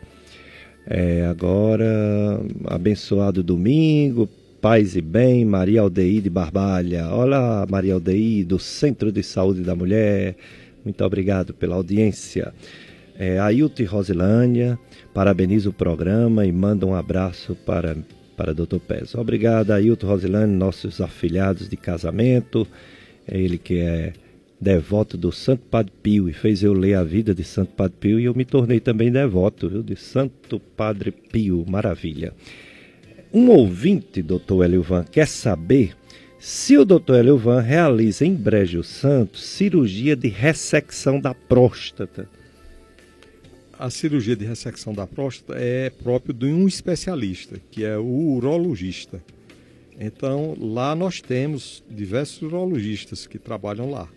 É, 0.87 1.27
agora, 1.27 2.41
abençoado 2.65 3.43
domingo, 3.43 4.27
paz 4.63 4.95
e 4.95 5.01
bem, 5.03 5.45
Maria 5.45 5.81
Aldeide 5.81 6.31
Barbalha. 6.31 7.09
Olá, 7.09 7.67
Maria 7.69 7.95
Aldeide, 7.95 8.45
do 8.45 8.61
Centro 8.61 9.11
de 9.11 9.21
Saúde 9.21 9.63
da 9.63 9.75
Mulher. 9.75 10.37
Muito 10.85 11.05
obrigado 11.05 11.53
pela 11.53 11.75
audiência. 11.75 12.55
É, 13.19 13.41
Ailton 13.41 13.85
Rosilânia, 13.87 14.79
parabeniza 15.13 15.69
o 15.69 15.73
programa 15.73 16.47
e 16.47 16.53
manda 16.53 16.87
um 16.87 16.95
abraço 16.95 17.57
para, 17.67 17.97
para 18.37 18.55
Dr. 18.55 18.79
Pez. 18.87 19.17
Obrigado, 19.17 19.73
Ailton 19.73 20.07
Rosilânia, 20.07 20.57
nossos 20.57 21.01
afilhados 21.01 21.69
de 21.69 21.77
casamento. 21.77 22.65
É 23.27 23.37
ele 23.37 23.59
que 23.59 23.81
é 23.81 24.13
devoto 24.61 25.17
do 25.19 25.33
Santo 25.33 25.65
Padre 25.69 25.93
Pio 26.01 26.29
e 26.29 26.33
fez 26.33 26.63
eu 26.63 26.73
ler 26.73 26.95
a 26.95 27.03
vida 27.03 27.35
de 27.35 27.43
Santo 27.43 27.73
Padre 27.73 27.97
Pio 27.99 28.21
e 28.21 28.27
eu 28.27 28.35
me 28.35 28.45
tornei 28.45 28.79
também 28.79 29.11
devoto 29.11 29.69
viu, 29.69 29.83
de 29.83 29.97
Santo 29.97 30.61
Padre 30.61 31.11
Pio. 31.11 31.65
Maravilha. 31.69 32.33
Um 33.35 33.49
ouvinte, 33.49 34.21
doutor 34.21 34.65
Eliovan, 34.65 35.05
quer 35.05 35.27
saber 35.27 35.97
se 36.39 36.77
o 36.77 36.85
doutor 36.85 37.19
Eliovan 37.19 37.61
realiza 37.61 38.27
em 38.27 38.35
Brejo 38.35 38.83
Santo 38.85 39.39
cirurgia 39.39 40.15
de 40.15 40.29
ressecção 40.29 41.19
da 41.19 41.33
próstata. 41.33 42.29
a 43.79 43.91
cirurgia 43.91 44.37
de 44.37 44.45
ressecção 44.45 44.93
da 44.93 45.07
próstata 45.07 45.59
é 45.59 45.91
próprio 45.91 46.33
de 46.35 46.47
um 46.47 46.69
especialista, 46.69 47.61
que 47.71 47.85
é 47.85 47.97
o 47.99 48.05
urologista. 48.05 49.21
Então, 49.99 50.57
lá 50.61 50.95
nós 50.95 51.21
temos 51.21 51.83
diversos 51.91 52.43
urologistas 52.43 53.27
que 53.27 53.39
trabalham 53.39 53.91
lá. 53.91 54.09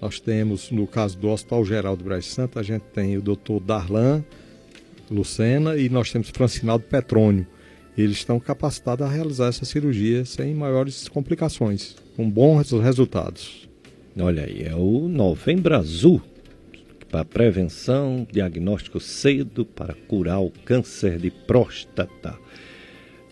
Nós 0.00 0.20
temos, 0.20 0.70
no 0.70 0.86
caso 0.86 1.18
do 1.18 1.28
Hospital 1.28 1.64
Geral 1.64 1.96
do 1.96 2.04
Brasil 2.04 2.30
Santo, 2.30 2.58
a 2.58 2.62
gente 2.62 2.82
tem 2.94 3.16
o 3.16 3.22
doutor 3.22 3.58
Darlan 3.58 4.24
Lucena 5.10 5.76
e 5.76 5.88
nós 5.88 6.12
temos 6.12 6.30
Francinaldo 6.30 6.84
Petrônio. 6.84 7.46
Eles 7.96 8.18
estão 8.18 8.40
capacitados 8.40 9.06
a 9.06 9.10
realizar 9.10 9.48
essa 9.48 9.64
cirurgia 9.64 10.24
sem 10.24 10.54
maiores 10.54 11.08
complicações, 11.08 11.96
com 12.16 12.28
bons 12.28 12.70
resultados. 12.70 13.68
Olha 14.18 14.44
aí, 14.44 14.62
é 14.62 14.74
o 14.74 15.08
Novembro 15.08 15.76
Azul 15.76 16.22
para 17.10 17.24
prevenção, 17.24 18.26
diagnóstico 18.30 19.00
cedo 19.00 19.64
para 19.64 19.94
curar 20.06 20.40
o 20.40 20.50
câncer 20.64 21.18
de 21.18 21.30
próstata. 21.30 22.38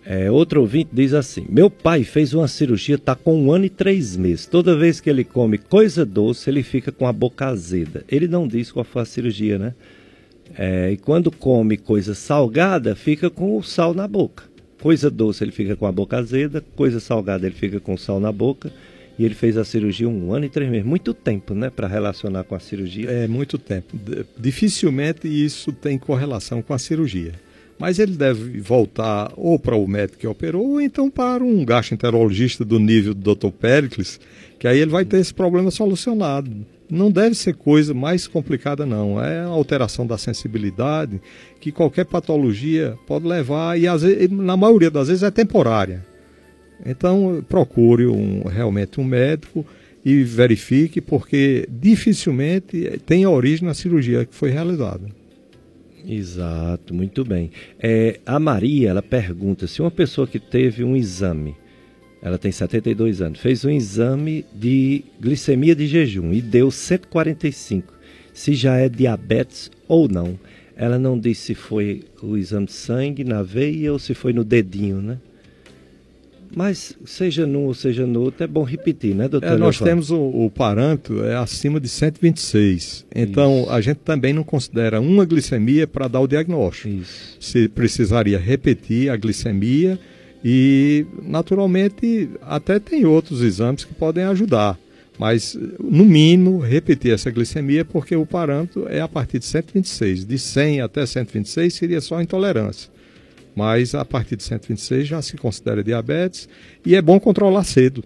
É, 0.05 0.31
outro 0.31 0.62
ouvinte 0.62 0.90
diz 0.92 1.12
assim: 1.12 1.44
Meu 1.49 1.68
pai 1.68 2.03
fez 2.03 2.33
uma 2.33 2.49
cirurgia, 2.49 2.94
está 2.94 3.14
com 3.14 3.40
um 3.40 3.53
ano 3.53 3.66
e 3.66 3.71
três 3.71 4.16
meses. 4.16 4.47
Toda 4.47 4.77
vez 4.77 5.01
que 5.01 5.11
ele 5.11 5.23
come 5.23 5.59
coisa 5.59 6.05
doce, 6.05 6.49
ele 6.49 6.62
fica 6.62 6.90
com 6.90 7.07
a 7.07 7.12
boca 7.12 7.47
azeda. 7.47 8.05
Ele 8.09 8.27
não 8.27 8.49
diz 8.49 8.73
qual 8.73 8.85
foi 8.85 9.03
a 9.03 9.05
cirurgia, 9.05 9.59
né? 9.59 9.75
É, 10.57 10.90
e 10.90 10.97
quando 10.97 11.31
come 11.31 11.77
coisa 11.77 12.14
salgada, 12.14 12.97
fica 12.97 13.29
com 13.29 13.57
o 13.57 13.62
sal 13.62 13.92
na 13.92 14.09
boca. 14.09 14.44
Coisa 14.80 15.10
doce, 15.10 15.44
ele 15.44 15.52
fica 15.52 15.76
com 15.76 15.86
a 15.86 15.92
boca 15.92 16.18
azeda. 16.18 16.64
Coisa 16.76 17.00
salgada, 17.00 17.46
ele 17.46 17.54
fica 17.54 17.80
com 17.80 17.96
sal 17.96 18.20
na 18.20 18.32
boca. 18.32 18.72
E 19.18 19.24
ele 19.24 19.34
fez 19.34 19.56
a 19.56 19.64
cirurgia 19.64 20.08
um 20.08 20.32
ano 20.32 20.44
e 20.44 20.48
três 20.48 20.70
meses. 20.70 20.86
Muito 20.86 21.12
tempo, 21.12 21.54
né, 21.54 21.70
para 21.70 21.88
relacionar 21.88 22.44
com 22.44 22.54
a 22.54 22.60
cirurgia. 22.60 23.10
É, 23.10 23.26
muito 23.26 23.58
tempo. 23.58 23.98
Dificilmente 24.38 25.26
isso 25.26 25.72
tem 25.72 25.98
correlação 25.98 26.62
com 26.62 26.72
a 26.72 26.78
cirurgia 26.78 27.34
mas 27.78 27.98
ele 27.98 28.16
deve 28.16 28.60
voltar 28.60 29.32
ou 29.36 29.58
para 29.58 29.76
o 29.76 29.86
médico 29.86 30.18
que 30.18 30.26
operou, 30.26 30.66
ou 30.66 30.80
então 30.80 31.08
para 31.08 31.44
um 31.44 31.64
gastroenterologista 31.64 32.64
do 32.64 32.78
nível 32.78 33.14
do 33.14 33.34
Dr. 33.34 33.50
Pericles, 33.50 34.18
que 34.58 34.66
aí 34.66 34.80
ele 34.80 34.90
vai 34.90 35.04
ter 35.04 35.18
esse 35.18 35.32
problema 35.32 35.70
solucionado. 35.70 36.50
Não 36.90 37.11
deve 37.11 37.35
ser 37.35 37.55
coisa 37.55 37.92
mais 37.92 38.27
complicada, 38.27 38.87
não. 38.87 39.22
É 39.22 39.40
a 39.40 39.46
alteração 39.46 40.07
da 40.07 40.16
sensibilidade 40.16 41.20
que 41.61 41.70
qualquer 41.70 42.07
patologia 42.07 42.96
pode 43.07 43.27
levar, 43.27 43.79
e 43.79 43.87
às 43.87 44.03
vezes, 44.03 44.31
na 44.31 44.57
maioria 44.57 44.90
das 44.90 45.09
vezes 45.09 45.22
é 45.22 45.31
temporária. 45.31 46.05
Então, 46.87 47.44
procure 47.48 48.07
um, 48.07 48.42
realmente 48.42 49.01
um 49.01 49.05
médico 49.05 49.66
e 50.05 50.22
verifique, 50.22 51.01
porque 51.01 51.68
dificilmente 51.70 53.01
tem 53.05 53.27
origem 53.27 53.66
na 53.66 53.74
cirurgia 53.74 54.24
que 54.24 54.35
foi 54.35 54.51
realizada. 54.51 55.09
Exato, 56.07 56.94
muito 56.94 57.24
bem. 57.24 57.51
É, 57.79 58.18
a 58.24 58.38
Maria, 58.38 58.90
ela 58.90 59.03
pergunta 59.03 59.66
se 59.66 59.83
uma 59.83 59.90
pessoa 59.90 60.27
que 60.27 60.38
teve 60.38 60.83
um 60.83 60.96
exame, 60.96 61.55
ela 62.20 62.38
tem 62.38 62.50
72 62.50 63.20
anos, 63.20 63.40
fez 63.40 63.64
um 63.64 63.70
exame 63.70 64.44
de 64.52 65.04
glicemia 65.20 65.74
de 65.74 65.87
jejum 65.87 66.33
e 66.33 66.42
deu 66.42 66.70
145, 66.70 67.92
se 68.33 68.54
já 68.54 68.76
é 68.76 68.88
diabetes 68.88 69.70
ou 69.87 70.09
não. 70.09 70.38
Ela 70.76 70.98
não 70.98 71.18
disse 71.18 71.46
se 71.46 71.54
foi 71.54 72.04
o 72.22 72.37
exame 72.37 72.66
de 72.66 72.72
sangue 72.72 73.24
na 73.24 73.42
veia 73.42 73.92
ou 73.92 73.98
se 73.98 74.14
foi 74.14 74.33
no 74.33 74.44
dedinho, 74.44 75.02
né? 75.02 75.18
Mas 76.54 76.96
seja 77.04 77.46
num 77.46 77.64
ou 77.64 77.74
seja 77.74 78.07
no 78.07 78.22
outro, 78.22 78.42
é 78.42 78.46
bom 78.46 78.62
repetir, 78.62 79.14
né, 79.14 79.28
doutor? 79.28 79.52
É, 79.52 79.57
nós 79.57 79.78
temos 79.78 80.11
o, 80.11 80.18
o, 80.18 80.50
parâmetro 80.50 81.22
é 81.24 81.37
acima 81.37 81.78
de 81.78 81.88
126. 81.88 83.07
Então, 83.14 83.62
Isso. 83.62 83.70
a 83.70 83.81
gente 83.81 83.98
também 83.98 84.33
não 84.33 84.42
considera 84.42 85.00
uma 85.00 85.24
glicemia 85.24 85.87
para 85.87 86.09
dar 86.09 86.20
o 86.20 86.26
diagnóstico. 86.26 86.88
Isso. 86.88 87.37
Se 87.38 87.68
precisaria 87.68 88.38
repetir 88.38 89.11
a 89.11 89.16
glicemia 89.16 89.98
e, 90.44 91.07
naturalmente, 91.22 92.31
até 92.42 92.79
tem 92.79 93.05
outros 93.05 93.42
exames 93.42 93.85
que 93.85 93.94
podem 93.94 94.24
ajudar. 94.24 94.79
Mas, 95.18 95.59
no 95.81 96.05
mínimo, 96.05 96.59
repetir 96.59 97.12
essa 97.12 97.31
glicemia, 97.31 97.85
porque 97.85 98.14
o 98.14 98.24
parâmetro 98.24 98.87
é 98.88 99.01
a 99.01 99.09
partir 99.09 99.40
de 99.40 99.46
126. 99.46 100.24
De 100.24 100.38
100 100.38 100.81
até 100.81 101.05
126 101.05 101.74
seria 101.74 102.01
só 102.01 102.22
intolerância 102.22 102.88
mas 103.59 103.92
a 103.92 104.05
partir 104.05 104.37
de 104.37 104.44
126 104.44 105.09
já 105.09 105.20
se 105.20 105.37
considera 105.37 105.83
diabetes 105.83 106.48
e 106.87 106.94
é 106.94 107.03
bom 107.03 107.18
controlar 107.18 107.64
cedo. 107.64 108.05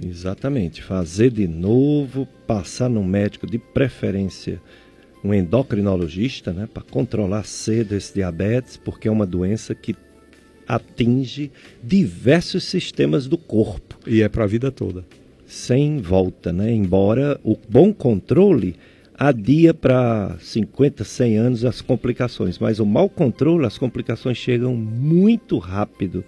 Exatamente, 0.00 0.82
fazer 0.82 1.30
de 1.30 1.48
novo, 1.48 2.28
passar 2.46 2.90
no 2.90 3.02
médico 3.02 3.46
de 3.46 3.56
preferência, 3.56 4.60
um 5.24 5.32
endocrinologista, 5.32 6.52
né, 6.52 6.68
para 6.70 6.82
controlar 6.82 7.44
cedo 7.44 7.94
esse 7.94 8.12
diabetes, 8.12 8.76
porque 8.76 9.08
é 9.08 9.10
uma 9.10 9.24
doença 9.24 9.74
que 9.74 9.96
atinge 10.66 11.50
diversos 11.82 12.64
sistemas 12.64 13.26
do 13.26 13.36
corpo. 13.36 13.98
E 14.06 14.22
é 14.22 14.28
para 14.28 14.44
a 14.44 14.46
vida 14.46 14.70
toda. 14.70 15.04
Sem 15.46 15.98
volta, 15.98 16.52
né? 16.52 16.72
Embora 16.72 17.38
o 17.44 17.56
bom 17.68 17.92
controle 17.92 18.76
adia 19.14 19.72
para 19.72 20.36
50, 20.40 21.04
100 21.04 21.36
anos 21.36 21.64
as 21.64 21.80
complicações, 21.80 22.58
mas 22.58 22.80
o 22.80 22.86
mau 22.86 23.08
controle, 23.08 23.66
as 23.66 23.78
complicações 23.78 24.36
chegam 24.36 24.74
muito 24.74 25.58
rápido. 25.58 26.24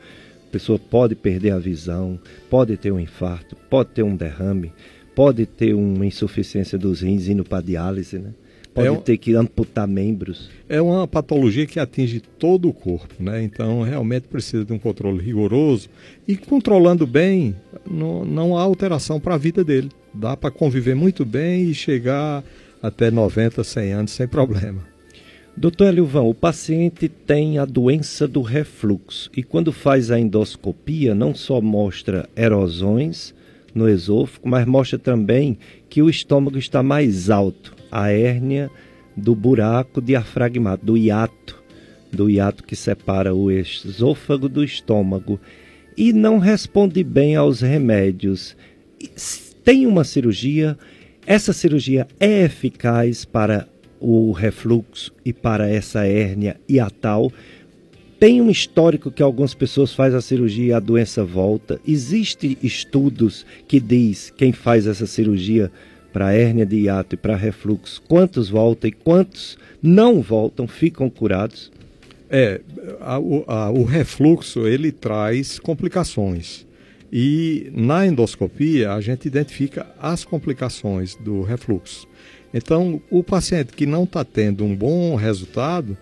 A 0.49 0.53
pessoa 0.53 0.79
pode 0.79 1.15
perder 1.15 1.51
a 1.51 1.59
visão, 1.59 2.21
pode 2.49 2.77
ter 2.77 2.93
um 2.93 3.01
infarto, 3.01 3.57
pode 3.69 3.91
ter 3.91 4.03
um 4.03 4.15
derrame, 4.15 4.73
pode 5.15 5.47
ter 5.47 5.75
uma 5.75 6.07
insuficiência 6.07 6.79
dos 6.79 7.01
rins 7.01 7.27
indo 7.27 7.45
para 7.45 7.65
diálise, 7.65 8.19
né? 8.19 8.31
Pode 8.75 8.89
é 8.89 8.91
um, 8.91 8.97
ter 8.97 9.17
que 9.19 9.37
amputar 9.37 9.87
membros. 9.87 10.51
É 10.69 10.83
uma 10.83 11.07
patologia 11.07 11.65
que 11.65 11.79
atinge 11.79 12.21
todo 12.21 12.69
o 12.69 12.73
corpo, 12.73 13.15
né? 13.21 13.41
Então 13.45 13.83
realmente 13.83 14.27
precisa 14.27 14.65
de 14.65 14.73
um 14.73 14.79
controle 14.81 15.23
rigoroso 15.23 15.89
e 16.27 16.37
controlando 16.37 17.07
bem, 17.07 17.55
não, 17.89 18.25
não 18.25 18.59
há 18.59 18.63
alteração 18.63 19.21
para 19.21 19.37
a 19.37 19.39
vida 19.39 19.63
dele. 19.63 19.91
Dá 20.13 20.37
para 20.37 20.51
conviver 20.51 20.97
muito 20.97 21.25
bem 21.25 21.71
e 21.71 21.75
chegar 21.75 22.43
até 22.83 23.13
90, 23.13 23.63
100 23.63 23.93
anos 23.93 24.11
sem 24.11 24.27
problema. 24.27 24.83
Doutor 25.57 25.87
Elivão, 25.87 26.29
o 26.29 26.35
paciente 26.35 27.09
tem 27.09 27.59
a 27.59 27.65
doença 27.65 28.27
do 28.27 28.43
refluxo 28.43 29.31
e 29.37 29.43
quando 29.45 29.73
faz 29.73 30.11
a 30.11 30.19
endoscopia 30.19 31.15
não 31.15 31.33
só 31.33 31.61
mostra 31.61 32.29
erosões 32.37 33.33
no 33.75 33.89
esôfago, 33.89 34.49
mas 34.49 34.67
mostra 34.67 34.99
também 34.99 35.59
que 35.89 36.01
o 36.01 36.09
estômago 36.09 36.59
está 36.59 36.83
mais 36.83 37.31
alto, 37.31 37.75
a 37.91 38.11
hérnia 38.11 38.71
do 39.17 39.35
buraco 39.35 40.01
diafragmático, 40.01 40.87
do 40.87 40.97
hiato, 40.97 41.63
do 42.13 42.31
hiato 42.31 42.63
que 42.63 42.77
separa 42.77 43.35
o 43.35 43.51
esôfago 43.51 44.49
do 44.49 44.63
estômago 44.63 45.41
e 45.97 46.13
não 46.13 46.39
responde 46.39 47.03
bem 47.03 47.37
aos 47.37 47.61
remédios. 47.61 48.57
Tem 49.65 49.87
uma 49.87 50.05
cirurgia 50.05 50.79
essa 51.27 51.55
cirurgia 51.55 52.07
é 52.21 52.43
eficaz 52.43 53.25
para 53.25 53.67
o 53.99 54.31
refluxo 54.33 55.11
e 55.25 55.33
para 55.33 55.69
essa 55.69 56.07
hérnia 56.07 56.61
hiatal. 56.69 57.33
Tem 58.19 58.41
um 58.41 58.51
histórico 58.51 59.11
que 59.11 59.23
algumas 59.23 59.55
pessoas 59.55 59.93
fazem 59.93 60.19
a 60.19 60.23
cirurgia 60.23 60.67
e 60.67 60.73
a 60.73 60.81
doença 60.81 61.25
volta. 61.25 61.81
Existem 61.87 62.57
estudos 62.63 63.45
que 63.67 63.81
diz 63.81 64.33
quem 64.37 64.53
faz 64.53 64.87
essa 64.87 65.07
cirurgia 65.07 65.71
para 66.15 66.33
hérnia 66.33 66.65
de 66.65 66.77
hiato 66.77 67.17
e 67.17 67.19
para 67.19 67.35
refluxo, 67.35 68.01
quantos 68.03 68.49
voltam 68.49 68.89
e 68.89 68.93
quantos 68.93 69.59
não 69.83 70.23
voltam, 70.23 70.69
ficam 70.69 71.11
curados? 71.11 71.73
É, 72.31 72.61
a, 73.01 73.17
a, 73.17 73.71
o 73.71 73.83
refluxo 73.83 74.65
ele 74.65 74.93
traz 74.93 75.59
complicações. 75.59 76.65
E 77.13 77.71
na 77.75 78.07
endoscopia 78.07 78.93
a 78.93 79.01
gente 79.01 79.27
identifica 79.27 79.87
as 80.01 80.25
complicações 80.25 81.17
do 81.17 81.43
refluxo. 81.43 82.07
Então, 82.53 83.03
o 83.11 83.23
paciente 83.23 83.73
que 83.73 83.85
não 83.85 84.05
está 84.05 84.25
tendo 84.25 84.65
um 84.65 84.75
bom 84.75 85.17
resultado, 85.17 85.99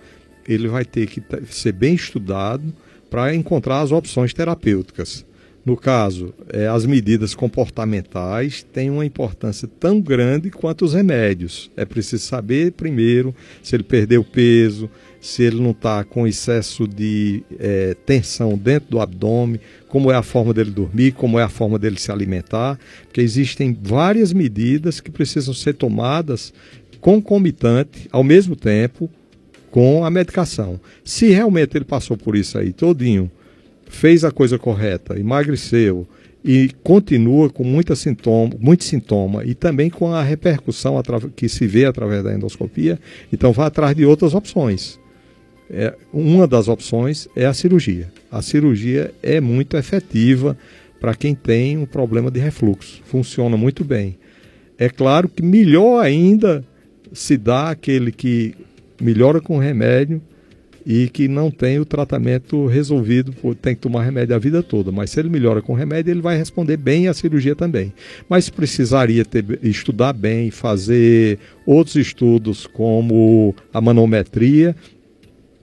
ele 0.47 0.69
vai 0.69 0.85
ter 0.85 1.07
que 1.07 1.23
ser 1.51 1.73
bem 1.73 1.95
estudado 1.95 2.73
para 3.11 3.35
encontrar 3.35 3.81
as 3.81 3.93
opções 3.93 4.33
terapêuticas. 4.33 5.25
No 5.65 5.77
caso, 5.77 6.35
é, 6.53 6.67
as 6.67 6.85
medidas 6.85 7.37
comportamentais 7.37 8.65
têm 8.73 8.91
uma 8.91 9.07
importância 9.07 9.69
tão 9.79 10.01
grande 10.01 10.51
quanto 10.51 10.85
os 10.85 10.93
remédios. 10.93 11.71
É 11.77 11.85
preciso 11.85 12.25
saber 12.25 12.73
primeiro 12.73 13.33
se 13.63 13.77
ele 13.77 13.85
perdeu 13.85 14.25
peso, 14.25 14.91
se 15.21 15.45
ele 15.45 15.61
não 15.61 15.71
está 15.71 16.03
com 16.03 16.27
excesso 16.27 16.89
de 16.89 17.45
é, 17.61 17.95
tensão 18.05 18.59
dentro 18.59 18.91
do 18.91 19.01
abdômen, 19.01 19.61
como 19.87 20.11
é 20.11 20.17
a 20.17 20.23
forma 20.23 20.53
dele 20.53 20.73
dormir, 20.73 21.13
como 21.13 21.39
é 21.39 21.45
a 21.45 21.49
forma 21.49 21.79
dele 21.79 22.01
se 22.01 22.11
alimentar, 22.11 22.77
porque 23.05 23.21
existem 23.21 23.77
várias 23.81 24.33
medidas 24.33 25.01
que 25.01 25.13
precisam 25.13 25.55
ser 25.55 25.75
tomadas 25.75 26.53
concomitante, 27.01 28.09
ao 28.11 28.25
mesmo 28.25 28.57
tempo, 28.57 29.09
com 29.73 30.05
a 30.05 30.11
medicação. 30.11 30.79
Se 31.03 31.31
realmente 31.31 31.77
ele 31.77 31.85
passou 31.87 32.17
por 32.17 32.37
isso 32.37 32.59
aí 32.59 32.73
todinho, 32.73 33.29
fez 33.89 34.23
a 34.23 34.31
coisa 34.31 34.59
correta, 34.59 35.19
emagreceu 35.19 36.07
e 36.45 36.71
continua 36.83 37.49
com 37.49 37.65
muita 37.65 37.97
sintoma, 37.97 38.55
muito 38.61 38.85
sintoma 38.85 39.45
e 39.45 39.55
também 39.55 39.89
com 39.89 40.13
a 40.13 40.23
repercussão 40.23 41.01
que 41.35 41.49
se 41.49 41.67
vê 41.67 41.87
através 41.87 42.23
da 42.23 42.35
endoscopia, 42.35 43.01
então 43.33 43.51
vá 43.53 43.67
atrás 43.67 43.97
de 43.97 44.05
outras 44.05 44.35
opções. 44.35 45.01
É, 45.71 45.95
uma 46.13 46.47
das 46.47 46.69
opções 46.69 47.27
é 47.35 47.47
a 47.47 47.55
cirurgia. 47.55 48.13
A 48.31 48.43
cirurgia 48.43 49.15
é 49.23 49.41
muito 49.41 49.79
efetiva 49.79 50.57
para 51.01 51.15
quem 51.15 51.35
tem 51.35 51.79
um 51.79 51.87
problema 51.87 52.31
de 52.31 52.39
refluxo, 52.39 53.01
funciona 53.07 53.57
muito 53.57 53.85
bem. 53.85 54.19
É 54.77 54.91
claro 54.91 55.31
que 55.31 55.43
melhor 55.43 56.05
ainda 56.05 56.63
se 57.11 57.39
dá 57.39 57.71
aquele 57.71 58.13
que 58.13 58.55
melhora 59.03 59.41
com 59.41 59.59
remédio 59.59 60.23
e 60.85 61.09
que 61.09 61.29
não 61.29 61.51
tem 61.51 61.79
o 61.79 61.85
tratamento 61.85 62.67
resolvido, 62.67 63.33
tem 63.61 63.75
que 63.75 63.81
tomar 63.81 64.03
remédio 64.03 64.35
a 64.35 64.39
vida 64.39 64.63
toda. 64.63 64.91
Mas 64.91 65.11
se 65.11 65.21
ele 65.21 65.29
melhora 65.29 65.63
com 65.63 65.75
remédio, 65.75 66.11
ele 66.11 66.21
vai 66.21 66.37
responder 66.37 66.77
bem 66.77 67.09
à 67.09 67.15
cirurgia 67.15 67.55
também. 67.55 67.93
Mas 68.29 68.51
precisaria 68.51 69.25
ter, 69.25 69.45
estudar 69.63 70.13
bem, 70.13 70.51
fazer 70.51 71.39
outros 71.65 71.97
estudos 71.97 72.67
como 72.67 73.55
a 73.73 73.81
manometria, 73.81 74.75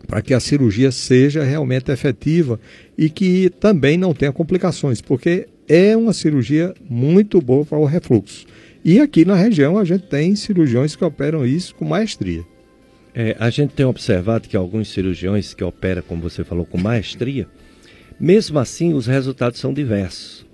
para 0.07 0.21
que 0.21 0.33
a 0.33 0.39
cirurgia 0.39 0.91
seja 0.91 1.43
realmente 1.43 1.91
efetiva 1.91 2.59
e 2.97 3.09
que 3.09 3.51
também 3.59 3.97
não 3.97 4.13
tenha 4.13 4.31
complicações, 4.31 5.01
porque 5.01 5.47
é 5.67 5.95
uma 5.95 6.13
cirurgia 6.13 6.73
muito 6.89 7.39
boa 7.41 7.65
para 7.65 7.77
o 7.77 7.85
refluxo. 7.85 8.47
E 8.83 8.99
aqui 8.99 9.25
na 9.25 9.35
região 9.35 9.77
a 9.77 9.83
gente 9.83 10.07
tem 10.07 10.35
cirurgiões 10.35 10.95
que 10.95 11.03
operam 11.03 11.45
isso 11.45 11.75
com 11.75 11.85
maestria. 11.85 12.43
É, 13.21 13.35
a 13.37 13.49
gente 13.49 13.73
tem 13.73 13.85
observado 13.85 14.47
que 14.47 14.55
alguns 14.55 14.87
cirurgiões 14.87 15.53
que 15.53 15.61
operam, 15.61 16.01
como 16.01 16.21
você 16.21 16.41
falou, 16.41 16.65
com 16.65 16.77
maestria, 16.77 17.49
mesmo 18.17 18.57
assim 18.57 18.93
os 18.93 19.07
resultados 19.07 19.59
são 19.59 19.73
diversos. 19.73 20.45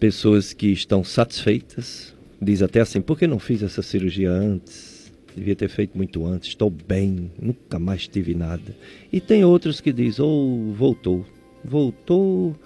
Pessoas 0.00 0.52
que 0.52 0.72
estão 0.72 1.04
satisfeitas, 1.04 2.12
diz 2.42 2.62
até 2.62 2.80
assim, 2.80 3.00
por 3.00 3.16
que 3.16 3.28
não 3.28 3.38
fiz 3.38 3.62
essa 3.62 3.80
cirurgia 3.80 4.28
antes? 4.28 5.12
Devia 5.36 5.54
ter 5.54 5.68
feito 5.68 5.96
muito 5.96 6.26
antes, 6.26 6.48
estou 6.48 6.68
bem, 6.68 7.30
nunca 7.40 7.78
mais 7.78 8.08
tive 8.08 8.34
nada. 8.34 8.74
E 9.12 9.20
tem 9.20 9.44
outros 9.44 9.80
que 9.80 9.92
diz, 9.92 10.18
ou 10.18 10.70
oh, 10.70 10.72
voltou, 10.72 11.24
voltou, 11.64 12.56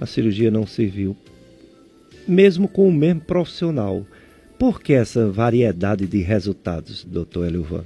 a 0.00 0.06
cirurgia 0.06 0.50
não 0.50 0.66
serviu. 0.66 1.16
Mesmo 2.26 2.66
com 2.66 2.88
o 2.88 2.92
mesmo 2.92 3.20
profissional. 3.20 4.04
Por 4.58 4.82
que 4.82 4.92
essa 4.92 5.30
variedade 5.30 6.04
de 6.04 6.18
resultados, 6.18 7.04
doutor 7.04 7.46
Eliovan? 7.46 7.84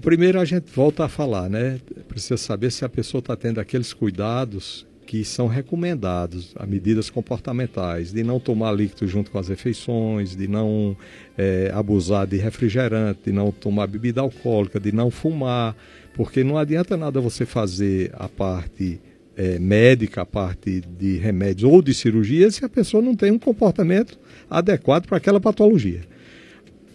Primeiro 0.00 0.40
a 0.40 0.44
gente 0.44 0.70
volta 0.74 1.04
a 1.04 1.08
falar, 1.08 1.48
né? 1.48 1.78
Precisa 2.08 2.36
saber 2.36 2.70
se 2.70 2.84
a 2.84 2.88
pessoa 2.88 3.20
está 3.20 3.36
tendo 3.36 3.60
aqueles 3.60 3.92
cuidados 3.92 4.86
que 5.06 5.24
são 5.24 5.46
recomendados, 5.46 6.52
a 6.56 6.66
medidas 6.66 7.08
comportamentais, 7.08 8.12
de 8.12 8.24
não 8.24 8.40
tomar 8.40 8.72
líquido 8.72 9.06
junto 9.06 9.30
com 9.30 9.38
as 9.38 9.48
refeições, 9.48 10.34
de 10.34 10.48
não 10.48 10.96
é, 11.38 11.70
abusar 11.72 12.26
de 12.26 12.36
refrigerante, 12.36 13.20
de 13.26 13.32
não 13.32 13.52
tomar 13.52 13.86
bebida 13.86 14.20
alcoólica, 14.20 14.80
de 14.80 14.90
não 14.90 15.10
fumar, 15.10 15.76
porque 16.12 16.42
não 16.42 16.58
adianta 16.58 16.96
nada 16.96 17.20
você 17.20 17.46
fazer 17.46 18.10
a 18.14 18.28
parte 18.28 19.00
é, 19.36 19.60
médica, 19.60 20.22
a 20.22 20.26
parte 20.26 20.80
de 20.80 21.18
remédios 21.18 21.70
ou 21.70 21.80
de 21.80 21.94
cirurgia, 21.94 22.50
se 22.50 22.64
a 22.64 22.68
pessoa 22.68 23.00
não 23.00 23.14
tem 23.14 23.30
um 23.30 23.38
comportamento 23.38 24.18
adequado 24.50 25.06
para 25.06 25.18
aquela 25.18 25.40
patologia 25.40 26.15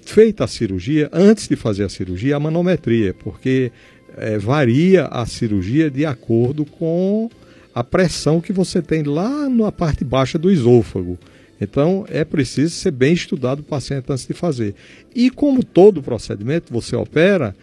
feita 0.02 0.44
a 0.44 0.48
cirurgia, 0.48 1.10
antes 1.12 1.48
de 1.48 1.56
fazer 1.56 1.84
a 1.84 1.90
cirurgia, 1.90 2.36
a 2.36 2.40
manometria, 2.40 3.14
porque 3.14 3.72
é, 4.18 4.38
varia 4.38 5.06
a 5.06 5.26
cirurgia 5.26 5.90
de 5.90 6.06
acordo 6.06 6.66
com 6.66 7.30
a 7.74 7.84
pressão 7.84 8.42
que 8.42 8.52
você 8.52 8.82
tem 8.82 9.04
lá 9.04 9.50
na 9.50 9.72
parte 9.72 10.04
baixa 10.04 10.38
do 10.38 10.52
esôfago. 10.52 11.18
Então 11.60 12.06
é 12.10 12.26
preciso 12.26 12.76
ser 12.76 12.92
bem 12.92 13.14
estudado 13.14 13.60
o 13.60 13.64
paciente 13.64 14.06
antes 14.10 14.26
de 14.26 14.34
fazer. 14.34 14.74
E 15.16 15.30
como 15.30 15.64
todo 15.64 16.02
procedimento 16.02 16.74
você 16.74 16.96
opera, 16.96 17.56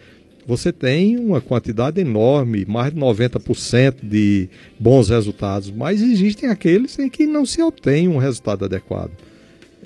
você 0.47 0.71
tem 0.71 1.17
uma 1.17 1.41
quantidade 1.41 2.01
enorme, 2.01 2.65
mais 2.67 2.91
de 2.93 2.99
90% 2.99 3.97
de 4.01 4.49
bons 4.79 5.09
resultados, 5.09 5.69
mas 5.69 6.01
existem 6.01 6.49
aqueles 6.49 6.97
em 6.97 7.09
que 7.09 7.27
não 7.27 7.45
se 7.45 7.61
obtém 7.61 8.07
um 8.07 8.17
resultado 8.17 8.65
adequado. 8.65 9.11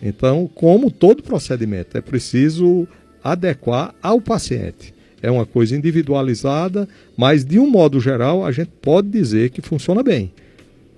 Então, 0.06 0.50
como 0.54 0.92
todo 0.92 1.24
procedimento, 1.24 1.98
é 1.98 2.02
preciso 2.02 2.86
adequar 3.24 3.96
ao 4.04 4.20
paciente. 4.20 4.94
É 5.22 5.32
uma 5.32 5.46
coisa 5.46 5.78
individualizada, 5.78 6.90
mas 7.16 7.46
de 7.46 7.58
um 7.58 7.70
modo 7.70 8.02
geral 8.02 8.46
a 8.46 8.52
gente 8.52 8.72
pode 8.82 9.08
dizer 9.08 9.52
que 9.52 9.62
funciona 9.62 10.04
bem. 10.04 10.34